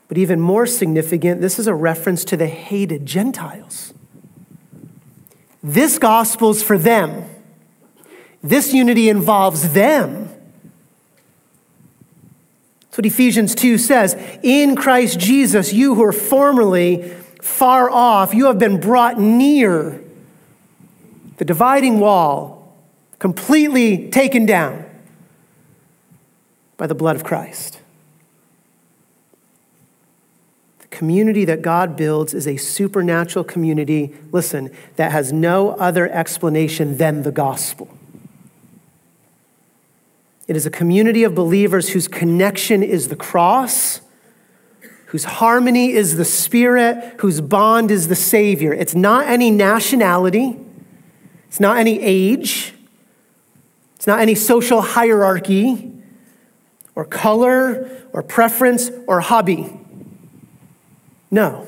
But 0.07 0.17
even 0.17 0.39
more 0.39 0.67
significant, 0.67 1.41
this 1.41 1.59
is 1.59 1.67
a 1.67 1.75
reference 1.75 2.23
to 2.23 2.37
the 2.37 2.47
hated 2.47 3.05
Gentiles. 3.05 3.93
This 5.63 5.99
gospel's 5.99 6.61
for 6.63 6.77
them. 6.77 7.25
This 8.43 8.73
unity 8.73 9.09
involves 9.09 9.73
them. 9.73 10.29
That's 12.81 12.97
what 12.97 13.05
Ephesians 13.05 13.53
2 13.55 13.77
says. 13.77 14.15
In 14.43 14.75
Christ 14.75 15.19
Jesus, 15.19 15.73
you 15.73 15.95
who 15.95 16.01
were 16.01 16.11
formerly 16.11 17.13
far 17.41 17.89
off, 17.89 18.33
you 18.33 18.45
have 18.45 18.59
been 18.59 18.79
brought 18.79 19.19
near. 19.19 20.01
The 21.37 21.45
dividing 21.45 21.99
wall 21.99 22.75
completely 23.19 24.09
taken 24.09 24.45
down 24.45 24.85
by 26.77 26.87
the 26.87 26.95
blood 26.95 27.15
of 27.15 27.23
Christ. 27.23 27.79
The 30.79 30.86
community 30.97 31.45
that 31.45 31.61
God 31.61 31.95
builds 31.95 32.33
is 32.33 32.47
a 32.47 32.57
supernatural 32.57 33.45
community, 33.45 34.15
listen, 34.31 34.71
that 34.95 35.11
has 35.11 35.31
no 35.31 35.69
other 35.73 36.09
explanation 36.09 36.97
than 36.97 37.21
the 37.21 37.31
gospel. 37.31 37.87
It 40.47 40.55
is 40.55 40.65
a 40.65 40.71
community 40.71 41.23
of 41.23 41.35
believers 41.35 41.89
whose 41.89 42.07
connection 42.07 42.81
is 42.81 43.09
the 43.09 43.15
cross, 43.15 44.01
whose 45.07 45.25
harmony 45.25 45.91
is 45.91 46.17
the 46.17 46.25
Spirit, 46.25 47.19
whose 47.19 47.41
bond 47.41 47.91
is 47.91 48.07
the 48.07 48.15
Savior. 48.15 48.73
It's 48.73 48.95
not 48.95 49.27
any 49.27 49.51
nationality, 49.51 50.59
it's 51.47 51.59
not 51.59 51.77
any 51.77 52.01
age, 52.01 52.73
it's 53.95 54.07
not 54.07 54.19
any 54.19 54.33
social 54.33 54.81
hierarchy 54.81 55.91
or 56.95 57.05
color 57.05 58.07
or 58.13 58.23
preference 58.23 58.89
or 59.05 59.19
hobby. 59.19 59.76
No. 61.29 61.67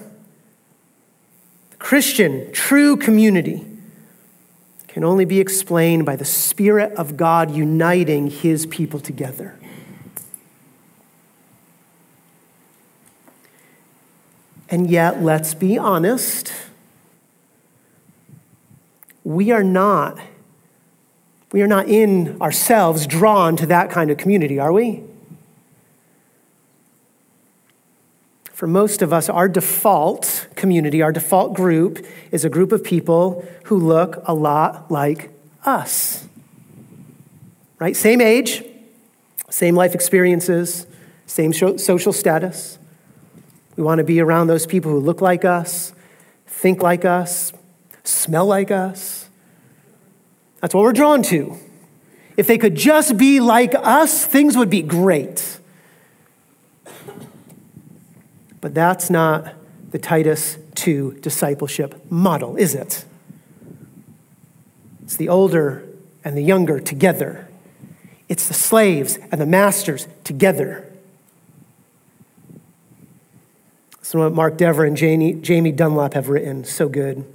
Christian, 1.77 2.51
true 2.51 2.97
community 2.97 3.65
can 4.87 5.03
only 5.03 5.25
be 5.25 5.39
explained 5.39 6.05
by 6.05 6.15
the 6.15 6.25
Spirit 6.25 6.91
of 6.93 7.15
God 7.15 7.51
uniting 7.51 8.27
his 8.27 8.65
people 8.65 8.99
together. 8.99 9.57
And 14.69 14.89
yet, 14.89 15.23
let's 15.23 15.53
be 15.53 15.77
honest, 15.77 16.53
we 19.23 19.51
are 19.51 19.63
not 19.63 20.19
we 21.51 21.63
are 21.63 21.67
not 21.67 21.87
in 21.87 22.39
ourselves 22.41 23.07
drawn 23.07 23.55
to 23.57 23.65
that 23.65 23.89
kind 23.89 24.11
of 24.11 24.17
community, 24.17 24.59
are 24.59 24.71
we? 24.71 25.03
For 28.59 28.67
most 28.67 29.01
of 29.01 29.13
us, 29.13 29.29
our 29.29 29.47
default 29.47 30.49
community, 30.55 31.01
our 31.01 31.13
default 31.13 31.53
group, 31.53 32.05
is 32.29 32.43
a 32.43 32.49
group 32.49 32.73
of 32.73 32.83
people 32.83 33.47
who 33.63 33.77
look 33.77 34.21
a 34.25 34.33
lot 34.33 34.91
like 34.91 35.31
us. 35.63 36.27
Right? 37.79 37.95
Same 37.95 38.19
age, 38.19 38.61
same 39.49 39.75
life 39.75 39.95
experiences, 39.95 40.85
same 41.25 41.53
social 41.53 42.11
status. 42.11 42.77
We 43.77 43.83
want 43.83 43.99
to 43.99 44.03
be 44.03 44.19
around 44.19 44.47
those 44.47 44.65
people 44.65 44.91
who 44.91 44.99
look 44.99 45.21
like 45.21 45.45
us, 45.45 45.93
think 46.45 46.83
like 46.83 47.05
us, 47.05 47.53
smell 48.03 48.45
like 48.45 48.71
us. 48.71 49.29
That's 50.59 50.73
what 50.73 50.83
we're 50.83 50.91
drawn 50.91 51.23
to. 51.23 51.55
If 52.35 52.47
they 52.47 52.57
could 52.57 52.75
just 52.75 53.15
be 53.15 53.39
like 53.39 53.73
us, 53.73 54.25
things 54.25 54.57
would 54.57 54.69
be 54.69 54.81
great. 54.81 55.58
But 58.61 58.73
that's 58.73 59.09
not 59.09 59.53
the 59.91 59.99
Titus 59.99 60.57
2 60.75 61.19
discipleship 61.21 62.11
model, 62.11 62.55
is 62.55 62.75
it? 62.75 63.05
It's 65.03 65.15
the 65.15 65.29
older 65.29 65.87
and 66.23 66.37
the 66.37 66.43
younger 66.43 66.79
together. 66.79 67.47
It's 68.27 68.47
the 68.47 68.53
slaves 68.53 69.17
and 69.31 69.41
the 69.41 69.45
masters 69.45 70.07
together. 70.23 70.85
So 74.01 74.19
what 74.19 74.33
Mark 74.33 74.57
Dever 74.57 74.85
and 74.85 74.97
Jamie, 74.97 75.33
Jamie 75.33 75.71
Dunlop 75.71 76.13
have 76.13 76.29
written, 76.29 76.63
so 76.63 76.89
good. 76.89 77.25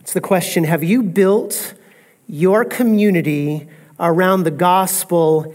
It's 0.00 0.12
the 0.12 0.20
question 0.20 0.64
Have 0.64 0.84
you 0.84 1.02
built 1.02 1.74
your 2.26 2.64
community 2.64 3.68
around 3.98 4.42
the 4.42 4.50
gospel 4.50 5.54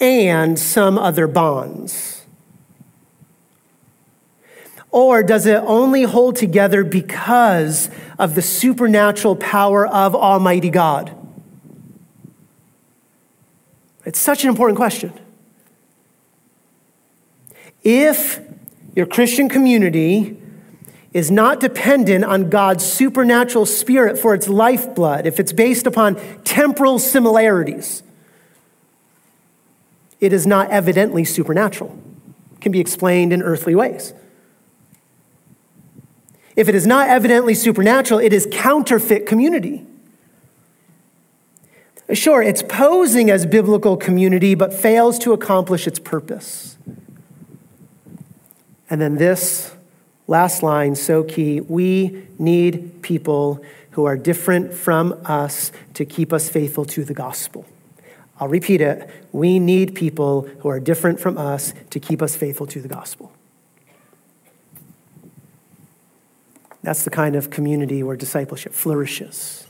and 0.00 0.58
some 0.58 0.98
other 0.98 1.26
bonds? 1.26 2.15
Or 4.96 5.22
does 5.22 5.44
it 5.44 5.62
only 5.66 6.04
hold 6.04 6.36
together 6.36 6.82
because 6.82 7.90
of 8.18 8.34
the 8.34 8.40
supernatural 8.40 9.36
power 9.36 9.86
of 9.86 10.14
Almighty 10.14 10.70
God? 10.70 11.14
It's 14.06 14.18
such 14.18 14.42
an 14.42 14.48
important 14.48 14.78
question. 14.78 15.12
If 17.84 18.40
your 18.94 19.04
Christian 19.04 19.50
community 19.50 20.40
is 21.12 21.30
not 21.30 21.60
dependent 21.60 22.24
on 22.24 22.48
God's 22.48 22.82
supernatural 22.82 23.66
spirit 23.66 24.18
for 24.18 24.32
its 24.32 24.48
lifeblood, 24.48 25.26
if 25.26 25.38
it's 25.38 25.52
based 25.52 25.86
upon 25.86 26.14
temporal 26.42 26.98
similarities, 26.98 28.02
it 30.20 30.32
is 30.32 30.46
not 30.46 30.70
evidently 30.70 31.26
supernatural. 31.26 32.02
It 32.54 32.62
can 32.62 32.72
be 32.72 32.80
explained 32.80 33.34
in 33.34 33.42
earthly 33.42 33.74
ways. 33.74 34.14
If 36.56 36.68
it 36.68 36.74
is 36.74 36.86
not 36.86 37.08
evidently 37.08 37.54
supernatural, 37.54 38.18
it 38.18 38.32
is 38.32 38.48
counterfeit 38.50 39.26
community. 39.26 39.86
Sure, 42.12 42.42
it's 42.42 42.62
posing 42.62 43.30
as 43.30 43.44
biblical 43.44 43.96
community, 43.96 44.54
but 44.54 44.72
fails 44.72 45.18
to 45.20 45.32
accomplish 45.32 45.86
its 45.86 45.98
purpose. 45.98 46.78
And 48.88 49.00
then 49.00 49.16
this 49.16 49.74
last 50.26 50.62
line, 50.62 50.94
so 50.94 51.22
key 51.24 51.60
we 51.60 52.26
need 52.38 53.02
people 53.02 53.62
who 53.90 54.04
are 54.04 54.16
different 54.16 54.72
from 54.72 55.20
us 55.24 55.72
to 55.94 56.04
keep 56.04 56.32
us 56.32 56.48
faithful 56.48 56.84
to 56.84 57.04
the 57.04 57.14
gospel. 57.14 57.66
I'll 58.38 58.48
repeat 58.48 58.80
it. 58.80 59.10
We 59.32 59.58
need 59.58 59.94
people 59.94 60.42
who 60.60 60.68
are 60.68 60.78
different 60.78 61.18
from 61.18 61.38
us 61.38 61.72
to 61.90 61.98
keep 61.98 62.22
us 62.22 62.36
faithful 62.36 62.66
to 62.66 62.80
the 62.80 62.88
gospel. 62.88 63.32
That's 66.86 67.02
the 67.02 67.10
kind 67.10 67.34
of 67.34 67.50
community 67.50 68.04
where 68.04 68.14
discipleship 68.14 68.72
flourishes. 68.72 69.66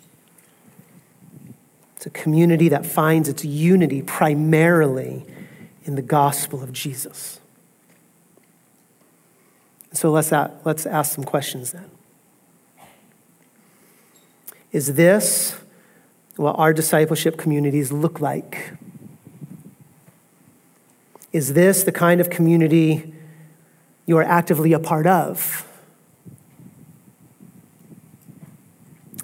It's 1.96 2.04
a 2.04 2.10
community 2.10 2.68
that 2.68 2.84
finds 2.84 3.26
its 3.30 3.42
unity 3.42 4.02
primarily 4.02 5.24
in 5.84 5.94
the 5.94 6.02
gospel 6.02 6.62
of 6.62 6.74
Jesus. 6.74 7.40
So 9.94 10.10
let's, 10.10 10.30
let's 10.30 10.84
ask 10.84 11.14
some 11.14 11.24
questions 11.24 11.72
then. 11.72 11.90
Is 14.70 14.92
this 14.92 15.58
what 16.36 16.58
our 16.58 16.74
discipleship 16.74 17.38
communities 17.38 17.90
look 17.90 18.20
like? 18.20 18.72
Is 21.32 21.54
this 21.54 21.82
the 21.82 21.92
kind 21.92 22.20
of 22.20 22.28
community 22.28 23.14
you 24.04 24.18
are 24.18 24.22
actively 24.22 24.74
a 24.74 24.78
part 24.78 25.06
of? 25.06 25.66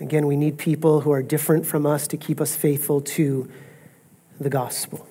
Again, 0.03 0.27
we 0.27 0.35
need 0.35 0.59
people 0.59 1.03
who 1.03 1.12
are 1.12 1.23
different 1.23 1.65
from 1.65 1.87
us 1.87 2.09
to 2.09 2.17
keep 2.17 2.41
us 2.41 2.57
faithful 2.57 3.01
to 3.03 3.49
the 4.41 4.51
gospel. 4.51 5.07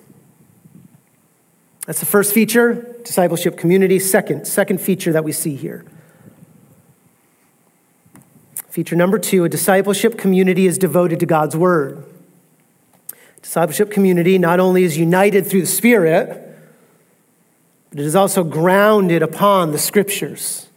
That's 1.86 1.98
the 1.98 2.06
first 2.06 2.34
feature, 2.34 2.94
discipleship 3.02 3.56
community. 3.56 3.98
Second, 3.98 4.46
second 4.46 4.82
feature 4.82 5.10
that 5.10 5.24
we 5.24 5.32
see 5.32 5.56
here. 5.56 5.86
Feature 8.68 8.94
number 8.94 9.18
two, 9.18 9.44
a 9.44 9.48
discipleship 9.48 10.18
community 10.18 10.66
is 10.66 10.76
devoted 10.76 11.20
to 11.20 11.26
God's 11.26 11.56
word. 11.56 12.04
Discipleship 13.40 13.90
community 13.90 14.36
not 14.36 14.60
only 14.60 14.84
is 14.84 14.98
united 14.98 15.46
through 15.46 15.62
the 15.62 15.66
Spirit, 15.66 16.54
but 17.88 17.98
it 17.98 18.04
is 18.04 18.14
also 18.14 18.44
grounded 18.44 19.22
upon 19.22 19.72
the 19.72 19.78
scriptures. 19.78 20.68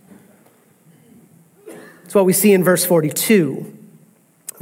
That's 1.68 2.16
what 2.16 2.26
we 2.26 2.32
see 2.32 2.54
in 2.54 2.64
verse 2.64 2.86
42. 2.86 3.74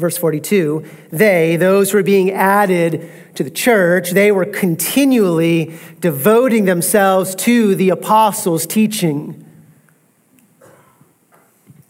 Verse 0.04 0.18
42 0.18 0.86
they, 1.12 1.56
those 1.56 1.92
who 1.92 1.98
are 1.98 2.04
being 2.04 2.30
added 2.30 3.10
to 3.36 3.44
the 3.46 3.50
church, 3.50 4.12
they 4.12 4.34
were 4.34 4.44
continually 4.44 5.80
devoting 6.02 6.66
themselves 6.66 7.34
to 7.36 7.74
the 7.74 7.90
apostles' 7.90 8.66
teaching. 8.66 9.50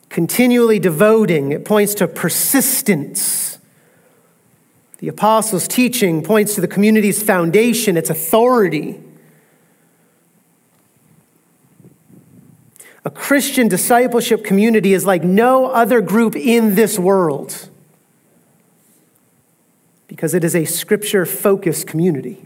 Continually 0.09 0.77
devoting, 0.77 1.51
it 1.51 1.65
points 1.65 1.95
to 1.95 2.07
persistence. 2.07 3.57
The 4.99 5.07
apostles' 5.07 5.67
teaching 5.67 6.21
points 6.21 6.53
to 6.53 6.61
the 6.61 6.67
community's 6.67 7.23
foundation, 7.23 7.97
its 7.97 8.11
authority. 8.11 9.01
A, 13.03 13.09
Christian 13.09 13.67
discipleship 13.67 14.43
community 14.43 14.93
is 14.93 15.03
like 15.03 15.23
no 15.23 15.71
other 15.71 15.99
group 15.99 16.35
in 16.35 16.75
this 16.75 16.99
world 16.99 17.71
because 20.23 20.33
it 20.33 20.45
is 20.45 20.55
a 20.55 20.63
scripture 20.63 21.25
focused 21.25 21.85
community. 21.85 22.45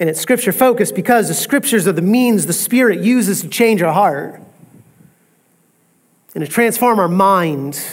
And 0.00 0.08
it's 0.08 0.18
scripture 0.18 0.50
focused 0.50 0.94
because 0.94 1.28
the 1.28 1.34
scriptures 1.34 1.86
are 1.86 1.92
the 1.92 2.00
means 2.00 2.46
the 2.46 2.54
Spirit 2.54 3.00
uses 3.00 3.42
to 3.42 3.48
change 3.48 3.82
our 3.82 3.92
heart 3.92 4.40
and 6.34 6.42
to 6.42 6.50
transform 6.50 6.98
our 6.98 7.06
mind, 7.06 7.84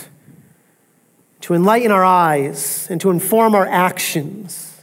to 1.41 1.53
enlighten 1.53 1.91
our 1.91 2.05
eyes, 2.05 2.88
and 2.89 3.01
to 3.01 3.09
inform 3.09 3.55
our 3.55 3.68
actions. 3.68 4.82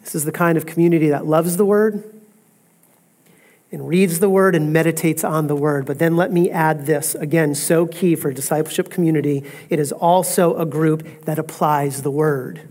This 0.00 0.16
is 0.16 0.24
the 0.24 0.32
kind 0.32 0.58
of 0.58 0.66
community 0.66 1.08
that 1.10 1.24
loves 1.24 1.56
the 1.56 1.64
Word 1.64 2.02
and 3.74 3.86
reads 3.86 4.20
the 4.20 4.30
Word 4.30 4.54
and 4.54 4.72
meditates 4.72 5.24
on 5.24 5.48
the 5.48 5.56
Word. 5.56 5.84
But 5.84 5.98
then 5.98 6.16
let 6.16 6.32
me 6.32 6.50
add 6.50 6.86
this 6.86 7.14
again, 7.14 7.54
so 7.54 7.86
key 7.86 8.14
for 8.14 8.32
discipleship 8.32 8.88
community. 8.88 9.44
It 9.68 9.78
is 9.78 9.92
also 9.92 10.56
a 10.56 10.64
group 10.64 11.24
that 11.24 11.38
applies 11.38 12.02
the 12.02 12.10
Word. 12.10 12.68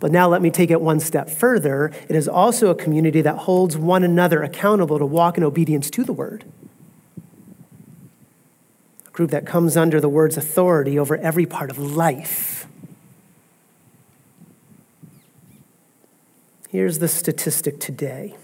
But 0.00 0.12
now 0.12 0.28
let 0.28 0.42
me 0.42 0.50
take 0.50 0.70
it 0.70 0.80
one 0.80 1.00
step 1.00 1.28
further. 1.28 1.90
It 2.08 2.14
is 2.14 2.28
also 2.28 2.70
a 2.70 2.74
community 2.74 3.20
that 3.22 3.36
holds 3.38 3.76
one 3.76 4.04
another 4.04 4.42
accountable 4.42 4.98
to 4.98 5.06
walk 5.06 5.36
in 5.36 5.42
obedience 5.42 5.90
to 5.90 6.04
the 6.04 6.12
word. 6.12 6.44
A 9.08 9.10
group 9.10 9.30
that 9.32 9.44
comes 9.44 9.76
under 9.76 10.00
the 10.00 10.08
word's 10.08 10.36
authority 10.36 10.98
over 10.98 11.16
every 11.16 11.46
part 11.46 11.70
of 11.70 11.78
life. 11.78 12.66
Here's 16.68 16.98
the 17.00 17.08
statistic 17.08 17.80
today 17.80 18.36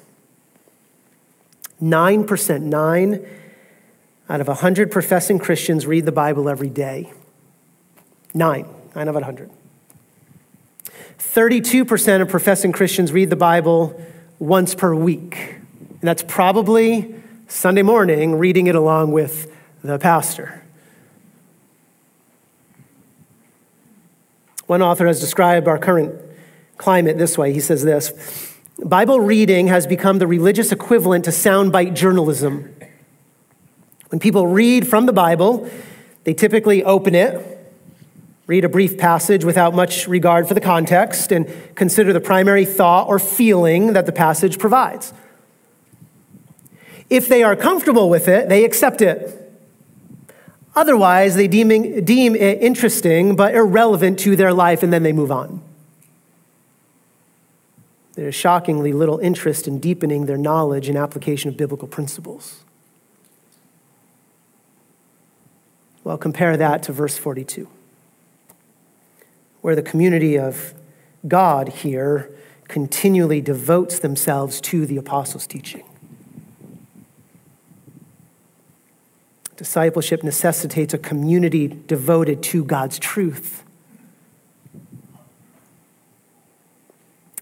9%, 1.85 2.61
9 2.62 3.26
out 4.30 4.41
of 4.41 4.49
100 4.49 4.91
professing 4.91 5.39
Christians 5.39 5.87
read 5.87 6.07
the 6.07 6.12
Bible 6.12 6.49
every 6.49 6.70
day. 6.70 7.12
9, 8.32 8.66
9 8.95 9.03
out 9.03 9.09
of 9.09 9.14
100. 9.14 9.51
32% 11.18 12.22
of 12.22 12.28
professing 12.28 12.72
Christians 12.72 13.12
read 13.12 13.28
the 13.28 13.37
Bible 13.37 14.01
once 14.39 14.74
per 14.74 14.95
week. 14.95 15.57
And 15.78 16.01
that's 16.01 16.22
probably 16.22 17.14
Sunday 17.49 17.82
morning, 17.82 18.37
reading 18.37 18.66
it 18.66 18.74
along 18.74 19.12
with 19.12 19.53
the 19.82 19.99
pastor. 19.99 20.62
One 24.66 24.80
author 24.80 25.07
has 25.07 25.20
described 25.20 25.68
our 25.68 25.78
current 25.78 26.14
climate 26.78 27.18
this 27.18 27.37
way. 27.37 27.53
He 27.53 27.61
says 27.61 27.85
this 27.85 28.53
Bible 28.78 29.20
reading 29.20 29.68
has 29.68 29.86
become 29.86 30.18
the 30.18 30.26
religious 30.26 30.72
equivalent 30.72 31.24
to 31.26 31.30
soundbite 31.30 31.94
journalism. 31.94 32.74
When 34.08 34.18
people 34.18 34.46
read 34.46 34.86
from 34.86 35.06
the 35.06 35.12
Bible, 35.12 35.68
they 36.24 36.34
typically 36.34 36.82
open 36.82 37.14
it 37.14 37.54
read 38.46 38.64
a 38.64 38.68
brief 38.68 38.98
passage 38.98 39.44
without 39.44 39.74
much 39.74 40.06
regard 40.06 40.46
for 40.46 40.54
the 40.54 40.60
context, 40.60 41.32
and 41.32 41.50
consider 41.74 42.12
the 42.12 42.20
primary 42.20 42.64
thought 42.64 43.08
or 43.08 43.18
feeling 43.18 43.94
that 43.94 44.06
the 44.06 44.12
passage 44.12 44.58
provides. 44.58 45.14
If 47.08 47.28
they 47.28 47.42
are 47.42 47.56
comfortable 47.56 48.10
with 48.10 48.28
it, 48.28 48.48
they 48.48 48.64
accept 48.64 49.00
it. 49.00 49.40
Otherwise, 50.76 51.36
they 51.36 51.48
deem, 51.48 52.04
deem 52.04 52.34
it 52.34 52.60
interesting 52.60 53.36
but 53.36 53.54
irrelevant 53.54 54.18
to 54.20 54.36
their 54.36 54.52
life, 54.52 54.82
and 54.82 54.92
then 54.92 55.02
they 55.02 55.12
move 55.12 55.30
on. 55.30 55.62
There 58.14 58.28
is 58.28 58.34
shockingly 58.34 58.92
little 58.92 59.18
interest 59.18 59.66
in 59.66 59.80
deepening 59.80 60.26
their 60.26 60.36
knowledge 60.36 60.88
and 60.88 60.96
application 60.96 61.48
of 61.48 61.56
biblical 61.56 61.88
principles. 61.88 62.64
Well, 66.04 66.18
compare 66.18 66.56
that 66.56 66.82
to 66.84 66.92
verse 66.92 67.16
42 67.16 67.68
where 69.64 69.74
the 69.74 69.82
community 69.82 70.38
of 70.38 70.74
God 71.26 71.70
here 71.70 72.30
continually 72.68 73.40
devotes 73.40 73.98
themselves 73.98 74.60
to 74.60 74.84
the 74.84 74.98
apostles' 74.98 75.46
teaching. 75.46 75.82
Discipleship 79.56 80.22
necessitates 80.22 80.92
a 80.92 80.98
community 80.98 81.68
devoted 81.68 82.42
to 82.42 82.62
God's 82.62 82.98
truth. 82.98 83.63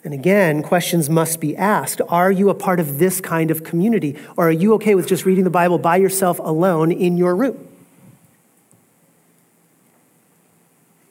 And 0.04 0.12
again, 0.12 0.62
questions 0.62 1.08
must 1.08 1.40
be 1.40 1.56
asked. 1.56 2.00
Are 2.08 2.32
you 2.32 2.50
a 2.50 2.54
part 2.54 2.80
of 2.80 2.98
this 2.98 3.20
kind 3.20 3.50
of 3.50 3.62
community? 3.62 4.16
Or 4.36 4.48
are 4.48 4.52
you 4.52 4.74
okay 4.74 4.94
with 4.94 5.06
just 5.06 5.24
reading 5.24 5.44
the 5.44 5.50
Bible 5.50 5.78
by 5.78 5.96
yourself 5.96 6.40
alone 6.40 6.90
in 6.90 7.16
your 7.16 7.36
room? 7.36 7.68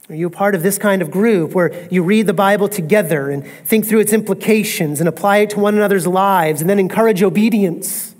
Are 0.09 0.15
you 0.15 0.27
a 0.27 0.31
part 0.31 0.55
of 0.55 0.61
this 0.61 0.77
kind 0.77 1.01
of 1.01 1.09
group 1.09 1.55
where 1.55 1.87
you 1.89 2.03
read 2.03 2.27
the 2.27 2.33
Bible 2.33 2.67
together 2.67 3.29
and 3.29 3.47
think 3.47 3.85
through 3.85 4.01
its 4.01 4.11
implications 4.11 4.99
and 4.99 5.07
apply 5.07 5.37
it 5.37 5.51
to 5.51 5.59
one 5.59 5.73
another's 5.75 6.05
lives 6.05 6.59
and 6.59 6.69
then 6.69 6.79
encourage 6.79 7.23
obedience? 7.23 8.13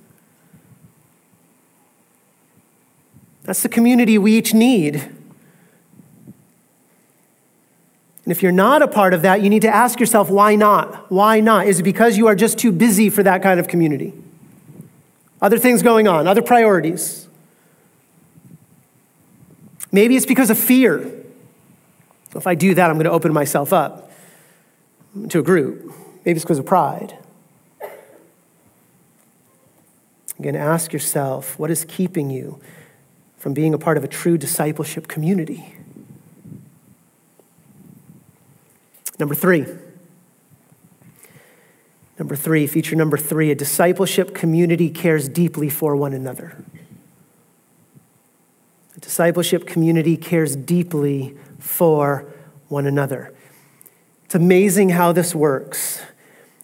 That's 3.44 3.62
the 3.62 3.68
community 3.68 4.18
we 4.18 4.38
each 4.38 4.54
need. 4.54 5.14
And 8.24 8.32
if 8.32 8.44
you're 8.44 8.52
not 8.52 8.82
a 8.82 8.88
part 8.88 9.14
of 9.14 9.24
that, 9.24 9.42
you 9.42 9.50
need 9.50 9.64
to 9.64 9.74
ask 9.74 10.00
yourself, 10.00 10.30
why 10.30 10.56
not? 10.56 11.12
Why 11.12 11.40
not? 11.40 11.68
Is 11.68 11.80
it 11.80 11.84
because 11.84 12.18
you 12.18 12.28
are 12.28 12.36
just 12.36 12.58
too 12.60 12.72
busy 12.72 13.10
for 13.10 13.24
that 13.24 13.42
kind 13.42 13.60
of 13.60 13.68
community? 13.68 14.14
Other 15.42 15.58
things 15.58 15.82
going 15.82 16.08
on, 16.08 16.28
other 16.28 16.44
priorities. 16.44 17.28
Maybe 19.92 20.16
it's 20.16 20.28
because 20.28 20.52
of 20.52 20.60
fear. 20.60 21.12
If 22.36 22.46
I 22.48 22.56
do 22.56 22.76
that, 22.76 22.90
I'm 22.90 22.96
going 22.96 23.06
to 23.06 23.12
open 23.12 23.34
myself 23.34 23.74
up 23.74 24.12
to 25.30 25.40
a 25.40 25.44
group. 25.44 25.92
Maybe 26.24 26.38
it's 26.38 26.46
because 26.46 26.60
of 26.60 26.66
pride. 26.66 27.18
Again, 30.40 30.56
ask 30.56 30.94
yourself 30.94 31.60
what 31.60 31.70
is 31.70 31.86
keeping 31.86 32.30
you 32.30 32.60
from 33.38 33.54
being 33.54 33.74
a 33.74 33.78
part 33.78 33.98
of 33.98 34.04
a 34.04 34.08
true 34.08 34.38
discipleship 34.38 35.08
community? 35.08 35.76
Number 39.22 39.36
three. 39.36 39.68
Number 42.18 42.36
three, 42.36 42.66
feature 42.66 42.96
number 42.96 43.18
three, 43.18 43.52
a 43.52 43.56
discipleship 43.56 44.34
community 44.34 44.90
cares 44.90 45.30
deeply 45.30 45.70
for 45.70 45.96
one 45.96 46.12
another. 46.12 46.58
A 48.98 49.00
discipleship 49.00 49.68
community 49.68 50.18
cares 50.18 50.56
deeply 50.56 51.38
for 51.60 52.26
one 52.68 52.88
another. 52.88 53.32
It's 54.26 54.34
amazing 54.34 54.90
how 54.90 55.12
this 55.12 55.36
works. 55.36 56.02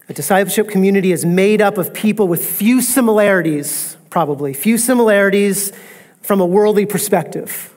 A 0.10 0.14
discipleship 0.14 0.68
community 0.68 1.12
is 1.12 1.24
made 1.24 1.62
up 1.62 1.78
of 1.78 1.93
people 1.93 2.28
with 2.28 2.43
few 2.43 2.82
similarities, 2.82 3.97
probably, 4.10 4.51
few 4.55 4.80
similarities 4.80 5.72
from 6.24 6.41
a 6.41 6.45
worldly 6.47 6.88
perspective. 6.88 7.76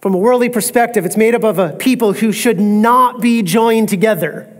From 0.00 0.14
a 0.14 0.18
worldly 0.18 0.48
perspective, 0.48 1.04
it's 1.04 1.16
made 1.16 1.34
up 1.34 1.42
of 1.42 1.58
a 1.58 1.72
people 1.72 2.12
who 2.12 2.30
should 2.30 2.60
not 2.60 3.20
be 3.20 3.42
joined 3.42 3.88
together. 3.88 4.52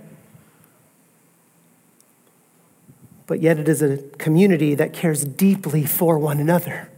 But 3.27 3.41
yet, 3.41 3.59
it 3.59 3.69
is 3.69 3.83
a 3.83 3.99
community 4.19 4.75
that 4.75 4.93
cares 4.93 5.25
deeply 5.25 5.85
for 5.85 6.19
one 6.19 6.41
another. 6.41 6.89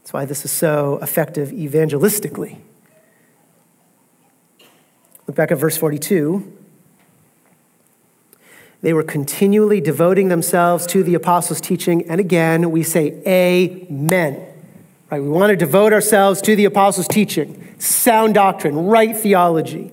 That's 0.00 0.12
why 0.12 0.24
this 0.24 0.44
is 0.44 0.50
so 0.50 0.98
effective 1.02 1.50
evangelistically. 1.50 2.58
Look 5.26 5.36
back 5.36 5.50
at 5.50 5.58
verse 5.58 5.76
42. 5.76 6.56
They 8.80 8.94
were 8.94 9.02
continually 9.02 9.80
devoting 9.80 10.28
themselves 10.28 10.86
to 10.86 11.02
the 11.02 11.14
apostles' 11.14 11.60
teaching. 11.60 12.08
And 12.08 12.20
again, 12.20 12.70
we 12.70 12.82
say, 12.82 13.20
Amen. 13.26 14.47
Right? 15.10 15.22
We 15.22 15.28
want 15.28 15.50
to 15.50 15.56
devote 15.56 15.92
ourselves 15.92 16.40
to 16.42 16.54
the 16.54 16.66
apostles' 16.66 17.08
teaching, 17.08 17.74
sound 17.78 18.34
doctrine, 18.34 18.86
right 18.86 19.16
theology. 19.16 19.92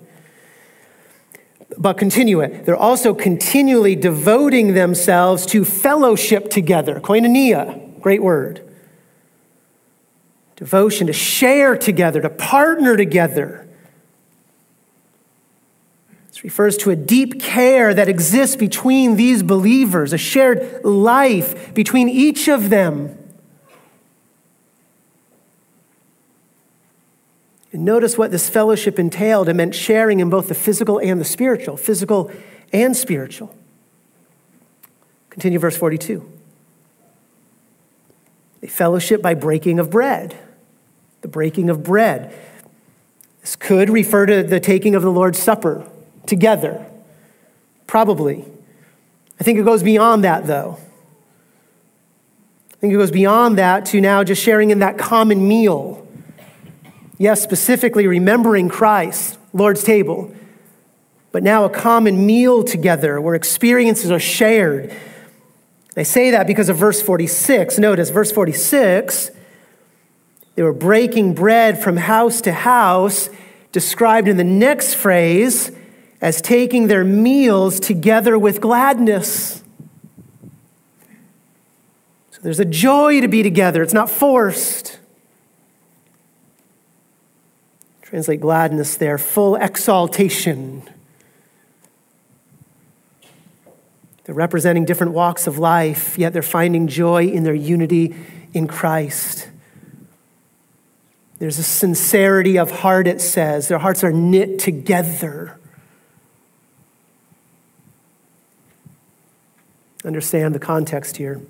But 1.77 1.97
continue 1.97 2.41
it. 2.41 2.65
They're 2.65 2.75
also 2.75 3.13
continually 3.13 3.95
devoting 3.95 4.73
themselves 4.73 5.45
to 5.47 5.65
fellowship 5.65 6.49
together. 6.49 6.99
Koinonia, 6.99 7.99
great 8.01 8.21
word 8.21 8.61
devotion, 10.55 11.07
to 11.07 11.11
share 11.11 11.75
together, 11.75 12.21
to 12.21 12.29
partner 12.29 12.95
together. 12.95 13.67
This 16.29 16.45
refers 16.45 16.77
to 16.77 16.91
a 16.91 16.95
deep 16.95 17.41
care 17.41 17.93
that 17.93 18.07
exists 18.07 18.55
between 18.55 19.17
these 19.17 19.43
believers, 19.43 20.13
a 20.13 20.17
shared 20.17 20.83
life 20.85 21.73
between 21.73 22.07
each 22.07 22.47
of 22.47 22.69
them. 22.69 23.17
Notice 27.85 28.17
what 28.17 28.31
this 28.31 28.49
fellowship 28.49 28.99
entailed. 28.99 29.47
It 29.47 29.53
meant 29.53 29.75
sharing 29.75 30.19
in 30.19 30.29
both 30.29 30.49
the 30.49 30.55
physical 30.55 30.99
and 30.99 31.21
the 31.21 31.25
spiritual, 31.25 31.77
physical 31.77 32.31
and 32.73 32.95
spiritual. 32.95 33.55
Continue 35.29 35.59
verse 35.59 35.77
42. 35.77 36.29
They 38.61 38.67
fellowship 38.67 39.21
by 39.21 39.33
breaking 39.33 39.79
of 39.79 39.89
bread. 39.89 40.35
The 41.21 41.27
breaking 41.27 41.69
of 41.69 41.83
bread. 41.83 42.33
This 43.41 43.55
could 43.55 43.89
refer 43.89 44.25
to 44.25 44.43
the 44.43 44.59
taking 44.59 44.95
of 44.95 45.03
the 45.03 45.11
Lord's 45.11 45.39
Supper 45.39 45.87
together. 46.25 46.85
Probably. 47.87 48.45
I 49.39 49.43
think 49.43 49.59
it 49.59 49.65
goes 49.65 49.83
beyond 49.83 50.23
that, 50.23 50.47
though. 50.47 50.79
I 52.73 52.75
think 52.77 52.93
it 52.93 52.97
goes 52.97 53.11
beyond 53.11 53.57
that 53.57 53.85
to 53.87 54.01
now 54.01 54.23
just 54.23 54.41
sharing 54.41 54.71
in 54.71 54.79
that 54.79 54.97
common 54.97 55.47
meal 55.47 56.04
Yes, 57.17 57.41
specifically 57.41 58.07
remembering 58.07 58.67
Christ, 58.67 59.37
Lord's 59.53 59.83
table, 59.83 60.33
but 61.31 61.43
now 61.43 61.63
a 61.63 61.69
common 61.69 62.25
meal 62.25 62.63
together 62.63 63.21
where 63.21 63.35
experiences 63.35 64.11
are 64.11 64.19
shared. 64.19 64.93
I 65.95 66.03
say 66.03 66.31
that 66.31 66.45
because 66.45 66.67
of 66.67 66.77
verse 66.77 67.01
46. 67.01 67.77
Notice, 67.79 68.09
verse 68.09 68.31
46, 68.31 69.31
they 70.55 70.63
were 70.63 70.73
breaking 70.73 71.33
bread 71.33 71.81
from 71.81 71.97
house 71.97 72.41
to 72.41 72.51
house, 72.51 73.29
described 73.71 74.27
in 74.27 74.35
the 74.35 74.43
next 74.43 74.95
phrase 74.95 75.71
as 76.21 76.41
taking 76.41 76.87
their 76.87 77.03
meals 77.05 77.79
together 77.79 78.37
with 78.37 78.59
gladness. 78.59 79.63
So 82.31 82.39
there's 82.41 82.59
a 82.59 82.65
joy 82.65 83.21
to 83.21 83.27
be 83.29 83.41
together, 83.41 83.81
it's 83.81 83.93
not 83.93 84.09
forced. 84.09 84.99
Translate 88.05 88.39
gladness 88.39 88.97
there, 88.97 89.17
full 89.17 89.55
exaltation. 89.55 90.87
They're 94.23 94.35
representing 94.35 94.85
different 94.85 95.13
walks 95.13 95.47
of 95.47 95.57
life, 95.57 96.15
yet 96.17 96.31
they're 96.31 96.43
finding 96.43 96.87
joy 96.87 97.25
in 97.25 97.43
their 97.43 97.55
unity 97.55 98.15
in 98.53 98.67
Christ. 98.67 99.49
There's 101.39 101.57
a 101.57 101.63
sincerity 101.63 102.57
of 102.57 102.69
heart, 102.69 103.07
it 103.07 103.21
says. 103.21 103.67
Their 103.67 103.79
hearts 103.79 104.03
are 104.03 104.11
knit 104.11 104.59
together. 104.59 105.59
Understand 110.05 110.53
the 110.53 110.59
context 110.59 111.17
here. 111.17 111.41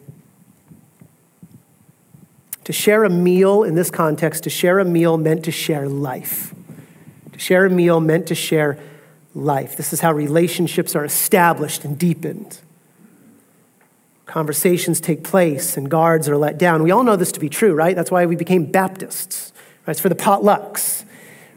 To 2.65 2.73
share 2.73 3.03
a 3.03 3.09
meal 3.09 3.63
in 3.63 3.75
this 3.75 3.89
context, 3.89 4.43
to 4.43 4.49
share 4.49 4.79
a 4.79 4.85
meal 4.85 5.17
meant 5.17 5.45
to 5.45 5.51
share 5.51 5.87
life. 5.87 6.53
To 7.31 7.39
share 7.39 7.65
a 7.65 7.69
meal 7.69 7.99
meant 7.99 8.27
to 8.27 8.35
share 8.35 8.77
life. 9.33 9.77
This 9.77 9.93
is 9.93 10.01
how 10.01 10.11
relationships 10.11 10.95
are 10.95 11.05
established 11.05 11.85
and 11.85 11.97
deepened. 11.97 12.59
Conversations 14.25 14.99
take 14.99 15.23
place 15.23 15.77
and 15.77 15.89
guards 15.89 16.27
are 16.27 16.37
let 16.37 16.57
down. 16.57 16.81
We 16.81 16.89
all 16.89 17.03
know 17.03 17.15
this 17.15 17.31
to 17.33 17.39
be 17.39 17.49
true, 17.49 17.73
right? 17.73 17.95
That's 17.95 18.09
why 18.09 18.25
we 18.25 18.35
became 18.35 18.71
Baptists. 18.71 19.53
Right? 19.85 19.91
It's 19.91 19.99
for 19.99 20.09
the 20.09 20.15
potlucks. 20.15 21.05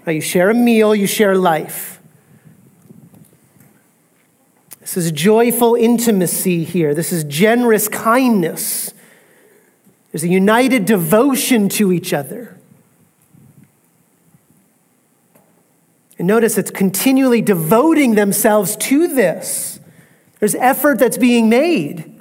Right? 0.05 0.13
You 0.13 0.21
share 0.21 0.51
a 0.51 0.55
meal, 0.55 0.95
you 0.95 1.07
share 1.07 1.35
life. 1.35 2.01
This 4.81 4.97
is 4.97 5.13
joyful 5.13 5.75
intimacy 5.75 6.65
here. 6.65 6.95
This 6.95 7.13
is 7.13 7.25
generous 7.25 7.89
kindness. 7.89 8.93
There's 10.19 10.31
a 10.31 10.35
united 10.35 10.85
devotion 10.85 11.69
to 11.69 11.93
each 11.93 12.13
other. 12.13 12.59
And 16.19 16.27
notice 16.27 16.59
it's 16.59 16.73
continually 16.73 17.41
devoting 17.41 18.17
themselves 18.17 18.75
to 18.79 19.07
this. 19.07 19.79
There's 20.41 20.57
effort 20.57 20.99
that's 20.99 21.19
being 21.19 21.49
made. 21.49 22.21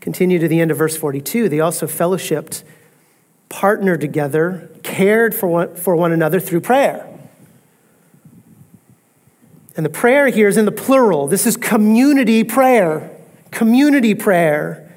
Continue 0.00 0.40
to 0.40 0.48
the 0.48 0.60
end 0.60 0.72
of 0.72 0.78
verse 0.78 0.96
42. 0.96 1.48
They 1.48 1.60
also 1.60 1.86
fellowshipped, 1.86 2.64
partnered 3.48 4.00
together, 4.00 4.68
cared 4.82 5.32
for 5.32 5.46
one, 5.46 5.76
for 5.76 5.94
one 5.94 6.10
another 6.10 6.40
through 6.40 6.62
prayer. 6.62 7.08
And 9.76 9.86
the 9.86 9.90
prayer 9.90 10.26
here 10.26 10.48
is 10.48 10.56
in 10.56 10.64
the 10.64 10.72
plural. 10.72 11.28
This 11.28 11.46
is 11.46 11.56
community 11.56 12.42
prayer 12.42 13.11
community 13.52 14.14
prayer. 14.14 14.90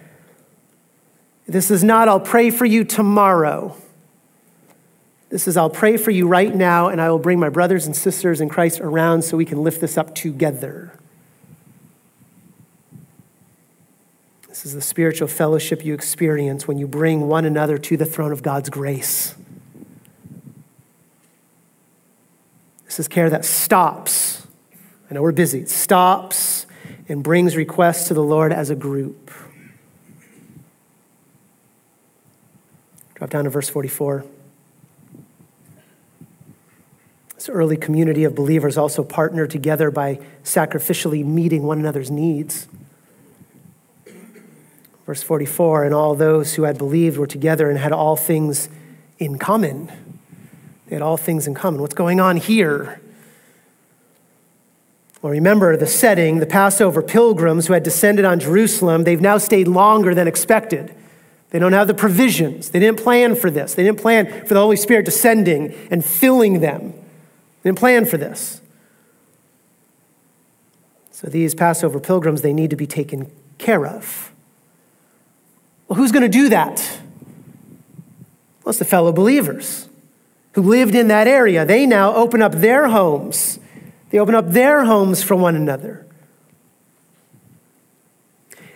This 1.46 1.70
is 1.70 1.84
not, 1.84 2.08
I'll 2.08 2.20
pray 2.20 2.50
for 2.50 2.66
you 2.66 2.84
tomorrow. 2.84 3.78
This 5.30 5.48
is, 5.48 5.58
I'll 5.58 5.70
pray 5.70 5.98
for 5.98 6.12
you 6.12 6.28
right 6.28 6.54
now, 6.54 6.88
and 6.88 7.00
I 7.00 7.12
will 7.12 7.20
bring 7.20 7.40
my 7.40 7.50
brothers 7.50 7.86
and 7.86 7.96
sisters 7.96 8.42
in 8.42 8.50
Christ 8.50 8.80
around 8.80 9.24
so 9.24 9.38
we 9.38 9.46
can 9.46 9.64
lift 9.64 9.82
this 9.82 9.98
up 9.98 10.16
together. 10.16 10.98
This 14.48 14.66
is 14.66 14.74
the 14.74 14.82
spiritual 14.82 15.28
fellowship 15.28 15.84
you 15.84 15.94
experience 15.94 16.68
when 16.68 16.78
you 16.78 16.88
bring 16.88 17.28
one 17.28 17.46
another 17.46 17.78
to 17.78 17.98
the 17.98 18.06
throne 18.06 18.32
of 18.32 18.42
God's 18.42 18.70
grace. 18.70 19.36
This 22.86 23.02
is 23.02 23.08
care 23.10 23.30
that 23.30 23.44
stops. 23.44 24.48
I 25.12 25.14
know 25.14 25.22
we're 25.22 25.34
busy. 25.34 25.60
It 25.60 25.70
stops 25.70 26.65
and 27.08 27.24
brings 27.24 27.56
requests 27.56 28.08
to 28.08 28.14
the 28.14 28.24
Lord 28.24 28.52
as 28.52 28.70
a 28.70 28.76
group. 28.76 29.32
Drop 33.16 33.30
down 33.30 33.46
to 33.46 33.50
verse 33.50 33.70
44. 33.70 34.26
This 37.36 37.50
early 37.50 37.78
community 37.78 38.24
of 38.24 38.34
believers 38.34 38.78
also 38.78 39.04
partnered 39.04 39.52
together 39.52 39.92
by 39.92 40.20
sacrificially 40.44 41.24
meeting 41.24 41.64
one 41.64 41.80
another's 41.80 42.10
needs. 42.10 42.68
Verse 45.06 45.22
44 45.22 45.86
And 45.86 45.94
all 45.94 46.16
those 46.16 46.56
who 46.56 46.64
had 46.64 46.78
believed 46.78 47.18
were 47.18 47.28
together 47.28 47.70
and 47.70 47.78
had 47.78 47.92
all 47.92 48.16
things 48.16 48.68
in 49.20 49.38
common. 49.38 49.92
They 50.88 50.96
had 50.96 51.02
all 51.02 51.18
things 51.18 51.48
in 51.48 51.54
common. 51.54 51.82
What's 51.82 51.94
going 51.94 52.20
on 52.20 52.38
here? 52.38 53.00
Well, 55.26 55.32
remember 55.32 55.76
the 55.76 55.88
setting, 55.88 56.38
the 56.38 56.46
Passover 56.46 57.02
pilgrims 57.02 57.66
who 57.66 57.74
had 57.74 57.82
descended 57.82 58.26
on 58.26 58.40
Jerusalem, 58.40 59.06
they've 59.06 59.20
now 59.20 59.40
stayed 59.40 59.68
longer 59.68 60.14
than 60.14 60.28
expected. 60.28 60.94
They 61.50 61.58
don't 61.58 61.74
have 61.74 61.88
the 61.88 61.96
provisions. 61.96 62.70
They 62.70 62.78
didn't 62.78 63.00
plan 63.00 63.34
for 63.34 63.50
this. 63.50 63.74
They 63.74 63.82
didn't 63.82 64.00
plan 64.00 64.46
for 64.46 64.54
the 64.54 64.60
Holy 64.60 64.76
Spirit 64.76 65.04
descending 65.04 65.74
and 65.90 66.06
filling 66.06 66.60
them. 66.60 66.92
They 66.92 67.70
didn't 67.72 67.80
plan 67.80 68.06
for 68.06 68.18
this. 68.18 68.62
So 71.10 71.26
these 71.26 71.56
Passover 71.56 72.00
pilgrims, 72.00 72.44
they 72.44 72.54
need 72.54 72.70
to 72.70 72.76
be 72.76 72.86
taken 72.86 73.32
care 73.58 73.88
of. 73.88 74.32
Well, 75.88 75.98
who's 75.98 76.12
going 76.12 76.22
to 76.22 76.30
do 76.30 76.50
that? 76.50 77.00
Well, 78.64 78.70
it's 78.70 78.78
the 78.78 78.86
fellow 78.86 79.12
believers 79.12 79.90
who 80.52 80.62
lived 80.62 80.94
in 80.94 81.08
that 81.08 81.28
area. 81.28 81.66
They 81.66 81.88
now 81.88 82.14
open 82.14 82.44
up 82.44 82.52
their 82.52 82.90
homes 82.90 83.58
they 84.16 84.20
open 84.20 84.34
up 84.34 84.52
their 84.52 84.86
homes 84.86 85.22
for 85.22 85.36
one 85.36 85.58
another. 85.58 86.06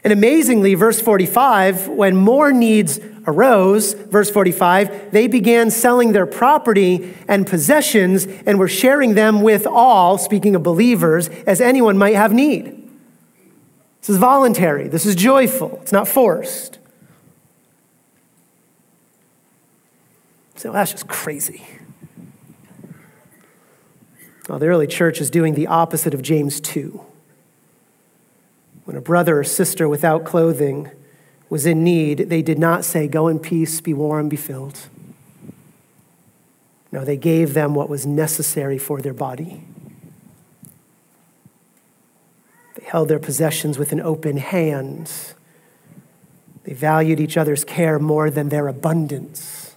And 0.03 0.11
amazingly, 0.11 0.75
verse 0.75 0.99
45, 0.99 1.87
when 1.87 2.17
more 2.17 2.51
needs 2.51 2.99
arose, 3.25 3.93
verse 3.93 4.29
45, 4.29 5.13
they 5.13 5.27
began 5.27 5.71
selling 5.71 6.11
their 6.11 6.25
property 6.25 7.15
and 7.29 7.47
possessions 7.47 8.25
and 8.25 8.59
were 8.59 8.67
sharing 8.67 9.13
them 9.13 9.41
with 9.41 9.65
all, 9.65 10.17
speaking 10.17 10.55
of 10.55 10.63
believers, 10.63 11.29
as 11.47 11.61
anyone 11.61 11.97
might 11.97 12.15
have 12.15 12.33
need. 12.33 12.89
This 14.01 14.09
is 14.09 14.17
voluntary, 14.17 14.89
this 14.89 15.05
is 15.05 15.15
joyful, 15.15 15.79
it's 15.81 15.93
not 15.93 16.09
forced. 16.09 16.79
So 20.57 20.73
that's 20.73 20.91
just 20.91 21.07
crazy. 21.07 21.65
Well, 24.49 24.57
the 24.57 24.65
early 24.65 24.87
church 24.87 25.21
is 25.21 25.29
doing 25.29 25.53
the 25.53 25.67
opposite 25.67 26.15
of 26.15 26.23
James 26.23 26.59
2. 26.59 27.05
When 28.85 28.97
a 28.97 29.01
brother 29.01 29.39
or 29.39 29.43
sister 29.43 29.87
without 29.87 30.25
clothing 30.25 30.89
was 31.51 31.67
in 31.67 31.83
need, 31.83 32.29
they 32.29 32.41
did 32.41 32.57
not 32.57 32.83
say, 32.83 33.07
Go 33.07 33.27
in 33.27 33.37
peace, 33.37 33.79
be 33.79 33.93
warm, 33.93 34.27
be 34.27 34.35
filled. 34.35 34.89
No, 36.91 37.05
they 37.05 37.15
gave 37.15 37.53
them 37.53 37.75
what 37.75 37.89
was 37.89 38.07
necessary 38.07 38.79
for 38.79 39.01
their 39.01 39.13
body. 39.13 39.63
They 42.73 42.85
held 42.85 43.07
their 43.07 43.19
possessions 43.19 43.77
with 43.77 43.91
an 43.91 44.01
open 44.01 44.37
hand. 44.37 45.11
They 46.63 46.73
valued 46.73 47.19
each 47.19 47.37
other's 47.37 47.63
care 47.63 47.99
more 47.99 48.31
than 48.31 48.49
their 48.49 48.67
abundance. 48.67 49.68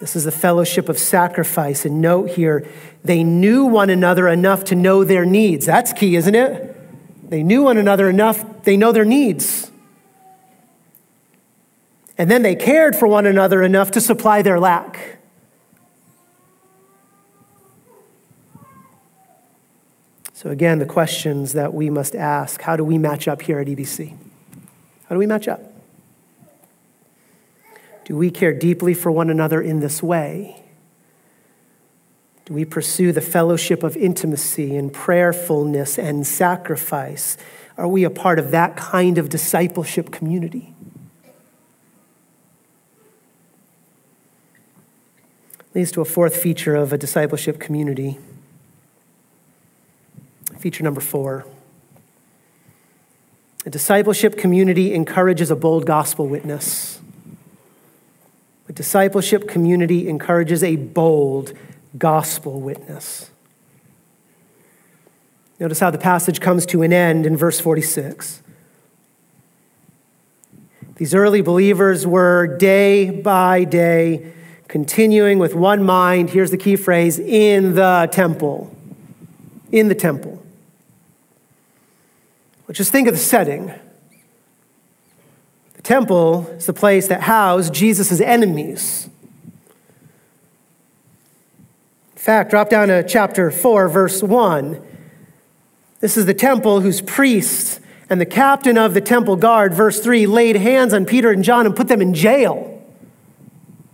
This 0.00 0.16
is 0.16 0.24
a 0.24 0.32
fellowship 0.32 0.88
of 0.88 0.98
sacrifice. 0.98 1.84
And 1.84 2.00
note 2.00 2.30
here, 2.30 2.66
they 3.04 3.22
knew 3.22 3.66
one 3.66 3.90
another 3.90 4.28
enough 4.28 4.64
to 4.64 4.74
know 4.74 5.04
their 5.04 5.26
needs. 5.26 5.66
That's 5.66 5.92
key, 5.92 6.16
isn't 6.16 6.34
it? 6.34 7.30
They 7.30 7.42
knew 7.42 7.62
one 7.62 7.76
another 7.76 8.08
enough, 8.08 8.64
they 8.64 8.76
know 8.76 8.92
their 8.92 9.04
needs. 9.04 9.70
And 12.18 12.30
then 12.30 12.42
they 12.42 12.56
cared 12.56 12.96
for 12.96 13.06
one 13.06 13.26
another 13.26 13.62
enough 13.62 13.90
to 13.92 14.00
supply 14.00 14.42
their 14.42 14.58
lack. 14.58 15.18
So, 20.32 20.48
again, 20.48 20.78
the 20.78 20.86
questions 20.86 21.52
that 21.52 21.74
we 21.74 21.90
must 21.90 22.14
ask 22.14 22.62
how 22.62 22.74
do 22.74 22.82
we 22.82 22.96
match 22.96 23.28
up 23.28 23.42
here 23.42 23.58
at 23.60 23.66
EBC? 23.66 24.16
How 25.08 25.14
do 25.14 25.18
we 25.18 25.26
match 25.26 25.46
up? 25.46 25.69
Do 28.10 28.16
we 28.16 28.32
care 28.32 28.52
deeply 28.52 28.92
for 28.92 29.12
one 29.12 29.30
another 29.30 29.62
in 29.62 29.78
this 29.78 30.02
way? 30.02 30.64
Do 32.44 32.54
we 32.54 32.64
pursue 32.64 33.12
the 33.12 33.20
fellowship 33.20 33.84
of 33.84 33.96
intimacy 33.96 34.74
and 34.74 34.92
prayerfulness 34.92 35.96
and 35.96 36.26
sacrifice? 36.26 37.36
Are 37.78 37.86
we 37.86 38.02
a 38.02 38.10
part 38.10 38.40
of 38.40 38.50
that 38.50 38.76
kind 38.76 39.16
of 39.16 39.28
discipleship 39.28 40.10
community? 40.10 40.74
Leads 45.72 45.92
to 45.92 46.00
a 46.00 46.04
fourth 46.04 46.36
feature 46.36 46.74
of 46.74 46.92
a 46.92 46.98
discipleship 46.98 47.60
community. 47.60 48.18
Feature 50.58 50.82
number 50.82 51.00
four. 51.00 51.46
A 53.64 53.70
discipleship 53.70 54.36
community 54.36 54.94
encourages 54.94 55.48
a 55.52 55.54
bold 55.54 55.86
gospel 55.86 56.26
witness. 56.26 56.99
A 58.70 58.72
discipleship 58.72 59.48
community 59.48 60.08
encourages 60.08 60.62
a 60.62 60.76
bold 60.76 61.54
gospel 61.98 62.60
witness. 62.60 63.32
Notice 65.58 65.80
how 65.80 65.90
the 65.90 65.98
passage 65.98 66.40
comes 66.40 66.64
to 66.66 66.82
an 66.82 66.92
end 66.92 67.26
in 67.26 67.36
verse 67.36 67.58
46. 67.58 68.40
These 70.94 71.16
early 71.16 71.40
believers 71.40 72.06
were 72.06 72.46
day 72.58 73.10
by 73.10 73.64
day 73.64 74.32
continuing 74.68 75.40
with 75.40 75.52
one 75.56 75.82
mind. 75.82 76.30
Here's 76.30 76.52
the 76.52 76.56
key 76.56 76.76
phrase 76.76 77.18
in 77.18 77.74
the 77.74 78.08
temple. 78.12 78.72
In 79.72 79.88
the 79.88 79.96
temple. 79.96 80.40
But 82.68 82.76
just 82.76 82.92
think 82.92 83.08
of 83.08 83.14
the 83.14 83.20
setting. 83.20 83.74
Temple 85.82 86.46
is 86.50 86.66
the 86.66 86.72
place 86.72 87.08
that 87.08 87.22
housed 87.22 87.72
Jesus' 87.72 88.20
enemies. 88.20 89.08
In 92.12 92.18
fact, 92.18 92.50
drop 92.50 92.68
down 92.68 92.88
to 92.88 93.02
chapter 93.02 93.50
4, 93.50 93.88
verse 93.88 94.22
1. 94.22 94.82
This 96.00 96.16
is 96.16 96.26
the 96.26 96.34
temple 96.34 96.80
whose 96.80 97.00
priests 97.00 97.80
and 98.10 98.20
the 98.20 98.26
captain 98.26 98.76
of 98.76 98.92
the 98.92 99.00
temple 99.00 99.36
guard, 99.36 99.72
verse 99.72 100.00
3, 100.00 100.26
laid 100.26 100.56
hands 100.56 100.92
on 100.92 101.06
Peter 101.06 101.30
and 101.30 101.44
John 101.44 101.64
and 101.64 101.74
put 101.74 101.88
them 101.88 102.02
in 102.02 102.12
jail. 102.12 102.82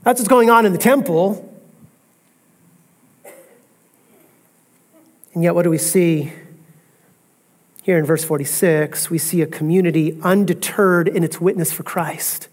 That's 0.02 0.20
what's 0.20 0.28
going 0.28 0.50
on 0.50 0.64
in 0.66 0.72
the 0.72 0.78
temple. 0.78 1.42
And 5.34 5.44
yet, 5.44 5.54
what 5.54 5.64
do 5.64 5.70
we 5.70 5.78
see 5.78 6.32
here 7.86 7.96
in 7.96 8.04
verse 8.04 8.24
46, 8.24 9.10
we 9.10 9.16
see 9.16 9.42
a 9.42 9.46
community 9.46 10.18
undeterred 10.22 11.06
in 11.06 11.22
its 11.22 11.40
witness 11.40 11.72
for 11.72 11.84
Christ. 11.84 12.48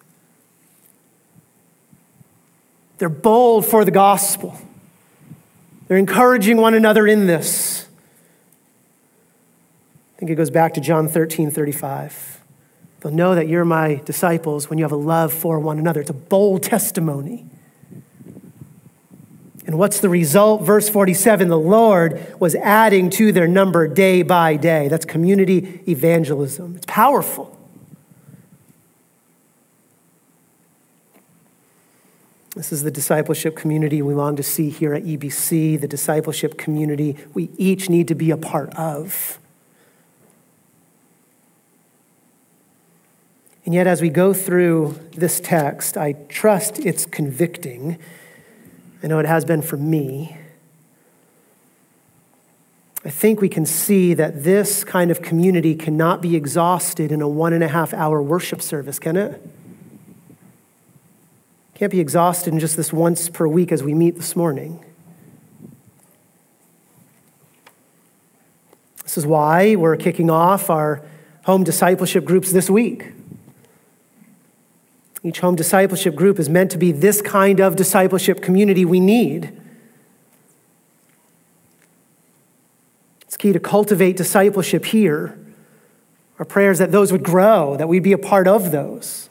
They're 2.99 3.09
bold 3.09 3.65
for 3.65 3.83
the 3.83 3.89
gospel. 3.89 4.55
They're 5.87 5.97
encouraging 5.97 6.57
one 6.57 6.75
another 6.75 7.07
in 7.07 7.25
this. 7.25 7.87
I 10.15 10.19
think 10.19 10.29
it 10.29 10.35
goes 10.35 10.51
back 10.51 10.75
to 10.75 10.81
John 10.81 11.07
13 11.07 11.49
35. 11.49 12.39
They'll 12.99 13.11
know 13.11 13.33
that 13.33 13.47
you're 13.47 13.65
my 13.65 14.03
disciples 14.05 14.69
when 14.69 14.77
you 14.77 14.85
have 14.85 14.91
a 14.91 14.95
love 14.95 15.33
for 15.33 15.59
one 15.59 15.79
another. 15.79 16.01
It's 16.01 16.11
a 16.11 16.13
bold 16.13 16.61
testimony. 16.61 17.47
And 19.65 19.79
what's 19.79 19.99
the 19.99 20.09
result? 20.09 20.63
Verse 20.63 20.89
47 20.89 21.47
the 21.47 21.57
Lord 21.57 22.39
was 22.39 22.55
adding 22.55 23.09
to 23.11 23.31
their 23.31 23.47
number 23.47 23.87
day 23.87 24.21
by 24.21 24.55
day. 24.55 24.87
That's 24.87 25.05
community 25.05 25.81
evangelism. 25.87 26.75
It's 26.75 26.85
powerful. 26.85 27.57
This 32.55 32.71
is 32.71 32.83
the 32.83 32.91
discipleship 32.91 33.55
community 33.55 34.01
we 34.01 34.13
long 34.13 34.35
to 34.35 34.43
see 34.43 34.69
here 34.69 34.93
at 34.93 35.03
EBC, 35.03 35.81
the 35.81 35.87
discipleship 35.87 36.57
community 36.57 37.17
we 37.33 37.49
each 37.57 37.89
need 37.89 38.07
to 38.09 38.15
be 38.15 38.29
a 38.29 38.37
part 38.37 38.73
of. 38.75 39.39
And 43.65 43.73
yet, 43.73 43.87
as 43.87 44.01
we 44.01 44.09
go 44.09 44.33
through 44.33 44.99
this 45.15 45.39
text, 45.39 45.97
I 45.97 46.13
trust 46.13 46.79
it's 46.79 47.05
convicting 47.05 47.97
I 49.03 49.07
know 49.07 49.19
it 49.19 49.25
has 49.25 49.43
been 49.43 49.61
for 49.61 49.75
me. 49.75 50.37
I 53.05 53.09
think 53.09 53.41
we 53.41 53.49
can 53.49 53.65
see 53.65 54.13
that 54.13 54.45
this 54.45 54.85
kind 54.85 55.11
of 55.11 55.21
community 55.21 55.75
cannot 55.75 56.21
be 56.21 56.37
exhausted 56.37 57.11
in 57.11 57.21
a 57.21 57.27
one 57.27 57.51
and 57.51 57.61
a 57.61 57.67
half 57.67 57.93
hour 57.93 58.21
worship 58.21 58.61
service, 58.61 58.97
can 58.97 59.17
it? 59.17 59.45
Can't 61.75 61.91
be 61.91 61.99
exhausted 61.99 62.53
in 62.53 62.59
just 62.61 62.77
this 62.77 62.93
once 62.93 63.27
per 63.27 63.45
week 63.45 63.73
as 63.73 63.83
we 63.83 63.93
meet 63.93 64.15
this 64.15 64.37
morning. 64.37 64.85
This 69.03 69.17
is 69.17 69.27
why 69.27 69.75
we're 69.75 69.97
kicking 69.97 70.29
off 70.29 70.69
our 70.69 71.01
home 71.43 71.65
discipleship 71.65 72.23
groups 72.23 72.53
this 72.53 72.69
week. 72.69 73.11
Each 75.23 75.39
home 75.39 75.55
discipleship 75.55 76.15
group 76.15 76.37
is 76.37 76.49
meant 76.49 76.69
to 76.71 76.77
be 76.77 76.91
this 76.91 77.21
kind 77.21 77.61
of 77.61 77.77
discipleship 77.77 78.41
community 78.41 78.83
we 78.83 78.99
need. 78.99 79.57
It's 83.21 83.37
key 83.37 83.53
to 83.53 83.59
cultivate 83.59 84.17
discipleship 84.17 84.85
here. 84.85 85.39
Our 86.39 86.45
prayers 86.45 86.79
that 86.79 86.91
those 86.91 87.11
would 87.13 87.23
grow, 87.23 87.77
that 87.77 87.87
we'd 87.87 88.03
be 88.03 88.11
a 88.11 88.17
part 88.17 88.49
of 88.49 88.71
those. 88.71 89.29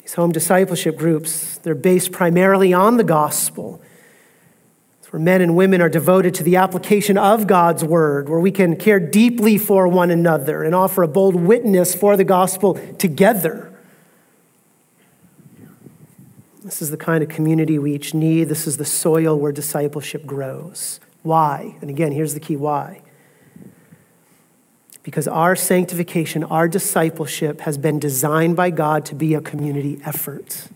These 0.00 0.14
home 0.14 0.30
discipleship 0.30 0.96
groups, 0.96 1.58
they're 1.58 1.74
based 1.74 2.12
primarily 2.12 2.72
on 2.72 2.96
the 2.96 3.04
gospel. 3.04 3.82
Where 5.14 5.20
men 5.20 5.42
and 5.42 5.54
women 5.54 5.80
are 5.80 5.88
devoted 5.88 6.34
to 6.34 6.42
the 6.42 6.56
application 6.56 7.16
of 7.16 7.46
God's 7.46 7.84
word, 7.84 8.28
where 8.28 8.40
we 8.40 8.50
can 8.50 8.74
care 8.74 8.98
deeply 8.98 9.58
for 9.58 9.86
one 9.86 10.10
another 10.10 10.64
and 10.64 10.74
offer 10.74 11.04
a 11.04 11.06
bold 11.06 11.36
witness 11.36 11.94
for 11.94 12.16
the 12.16 12.24
gospel 12.24 12.74
together. 12.98 13.72
This 16.64 16.82
is 16.82 16.90
the 16.90 16.96
kind 16.96 17.22
of 17.22 17.28
community 17.28 17.78
we 17.78 17.94
each 17.94 18.12
need. 18.12 18.48
This 18.48 18.66
is 18.66 18.76
the 18.76 18.84
soil 18.84 19.38
where 19.38 19.52
discipleship 19.52 20.26
grows. 20.26 20.98
Why? 21.22 21.76
And 21.80 21.90
again, 21.90 22.10
here's 22.10 22.34
the 22.34 22.40
key 22.40 22.56
why. 22.56 23.00
Because 25.04 25.28
our 25.28 25.54
sanctification, 25.54 26.42
our 26.42 26.66
discipleship 26.66 27.60
has 27.60 27.78
been 27.78 28.00
designed 28.00 28.56
by 28.56 28.70
God 28.70 29.04
to 29.04 29.14
be 29.14 29.34
a 29.34 29.40
community 29.40 30.00
effort. 30.04 30.66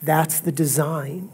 That's 0.00 0.40
the 0.40 0.50
design. 0.50 1.28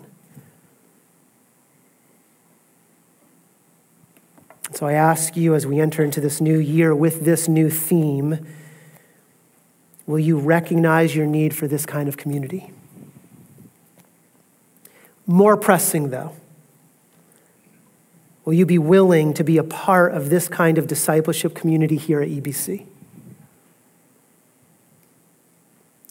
So 4.77 4.85
I 4.85 4.93
ask 4.93 5.39
you 5.39 5.55
as 5.55 5.67
we 5.67 5.81
enter 5.81 6.05
into 6.05 6.21
this 6.21 6.39
new 6.39 6.59
year 6.59 6.95
with 6.95 7.25
this 7.25 7.49
new 7.49 7.71
theme, 7.71 8.47
will 10.07 10.19
you 10.19 10.39
recognize 10.39 11.17
your 11.17 11.25
need 11.25 11.57
for 11.57 11.67
this 11.67 11.87
kind 11.87 12.11
of 12.11 12.19
community? 12.19 12.71
More 15.27 15.57
pressing, 15.57 16.11
though, 16.11 16.35
will 18.45 18.53
you 18.53 18.67
be 18.67 18.77
willing 18.77 19.33
to 19.33 19.43
be 19.43 19.57
a 19.57 19.65
part 19.65 20.13
of 20.13 20.29
this 20.29 20.47
kind 20.47 20.77
of 20.77 20.87
discipleship 20.87 21.55
community 21.55 21.97
here 21.97 22.21
at 22.21 22.29
EBC? 22.29 22.85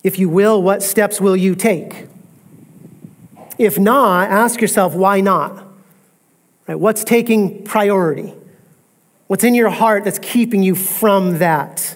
If 0.04 0.18
you 0.18 0.28
will, 0.28 0.60
what 0.64 0.82
steps 0.82 1.22
will 1.22 1.38
you 1.38 1.54
take? 1.54 2.08
If 3.60 3.78
not, 3.78 4.32
ask 4.32 4.60
yourself, 4.60 4.96
why 4.96 5.22
not? 5.22 5.68
Right? 6.68 6.80
What's 6.80 7.04
taking 7.04 7.64
priority? 7.64 8.34
What's 9.28 9.44
in 9.44 9.56
your 9.56 9.72
heart 9.72 10.04
that's 10.04 10.20
keeping 10.20 10.62
you 10.62 10.76
from 10.76 11.40
that, 11.40 11.96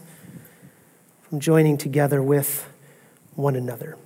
from 1.30 1.39
joining 1.39 1.77
together 1.77 2.23
with 2.23 2.67
one 3.36 3.55
another? 3.55 3.97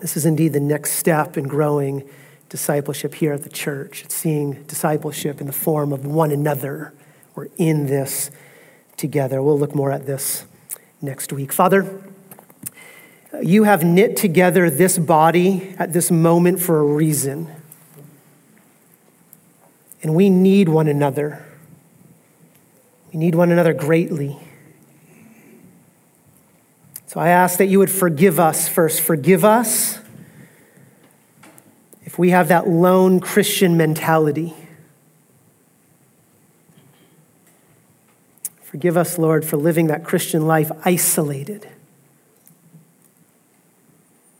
This 0.00 0.16
is 0.16 0.24
indeed 0.24 0.54
the 0.54 0.60
next 0.60 0.92
step 0.92 1.36
in 1.36 1.46
growing 1.46 2.08
discipleship 2.48 3.16
here 3.16 3.34
at 3.34 3.42
the 3.42 3.50
church. 3.50 4.02
It's 4.04 4.14
seeing 4.14 4.62
discipleship 4.62 5.42
in 5.42 5.46
the 5.46 5.52
form 5.52 5.92
of 5.92 6.06
one 6.06 6.30
another. 6.30 6.94
We're 7.34 7.48
in 7.58 7.84
this 7.84 8.30
together. 8.96 9.42
We'll 9.42 9.58
look 9.58 9.74
more 9.74 9.92
at 9.92 10.06
this 10.06 10.46
next 11.02 11.34
week. 11.34 11.52
Father, 11.52 12.02
you 13.42 13.64
have 13.64 13.84
knit 13.84 14.16
together 14.16 14.70
this 14.70 14.98
body 14.98 15.74
at 15.78 15.92
this 15.92 16.10
moment 16.10 16.60
for 16.60 16.80
a 16.80 16.84
reason. 16.84 17.50
And 20.02 20.14
we 20.14 20.30
need 20.30 20.70
one 20.70 20.88
another. 20.88 21.44
We 23.12 23.18
need 23.18 23.34
one 23.34 23.52
another 23.52 23.74
greatly. 23.74 24.38
So 27.06 27.20
I 27.20 27.28
ask 27.28 27.58
that 27.58 27.66
you 27.66 27.78
would 27.78 27.90
forgive 27.90 28.40
us 28.40 28.68
first. 28.68 29.02
Forgive 29.02 29.44
us 29.44 29.98
if 32.04 32.18
we 32.18 32.30
have 32.30 32.48
that 32.48 32.66
lone 32.66 33.20
Christian 33.20 33.76
mentality. 33.76 34.54
Forgive 38.62 38.96
us, 38.96 39.18
Lord, 39.18 39.44
for 39.44 39.58
living 39.58 39.88
that 39.88 40.04
Christian 40.04 40.46
life 40.46 40.72
isolated. 40.82 41.68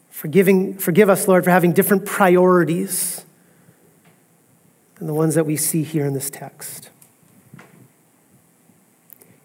Forgiving, 0.09 0.79
forgive 0.79 1.11
us, 1.11 1.29
Lord, 1.29 1.45
for 1.45 1.51
having 1.51 1.75
different 1.75 2.07
priorities 2.07 3.27
than 4.95 5.07
the 5.07 5.13
ones 5.13 5.35
that 5.35 5.45
we 5.45 5.57
see 5.57 5.83
here 5.83 6.07
in 6.07 6.15
this 6.15 6.31
text. 6.31 6.89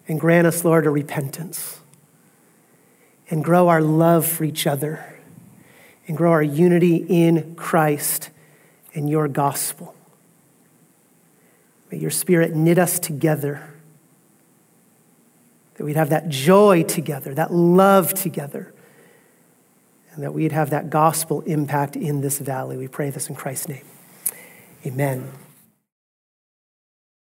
And 0.08 0.18
grant 0.18 0.46
us, 0.46 0.64
Lord, 0.64 0.86
a 0.86 0.90
repentance. 0.90 1.80
And 3.30 3.44
grow 3.44 3.68
our 3.68 3.82
love 3.82 4.26
for 4.26 4.44
each 4.44 4.66
other. 4.66 5.14
And 6.06 6.16
grow 6.16 6.32
our 6.32 6.42
unity 6.42 7.04
in 7.08 7.54
Christ 7.54 8.30
and 8.94 9.08
your 9.08 9.28
gospel. 9.28 9.94
May 11.90 11.98
your 11.98 12.10
spirit 12.10 12.54
knit 12.54 12.78
us 12.78 12.98
together. 12.98 13.68
That 15.74 15.84
we'd 15.84 15.96
have 15.96 16.10
that 16.10 16.28
joy 16.28 16.82
together, 16.82 17.34
that 17.34 17.52
love 17.52 18.12
together, 18.14 18.74
and 20.12 20.24
that 20.24 20.34
we'd 20.34 20.52
have 20.52 20.70
that 20.70 20.90
gospel 20.90 21.42
impact 21.42 21.94
in 21.94 22.20
this 22.20 22.38
valley. 22.38 22.76
We 22.76 22.88
pray 22.88 23.10
this 23.10 23.28
in 23.28 23.36
Christ's 23.36 23.68
name. 23.68 23.84
Amen. 24.84 25.30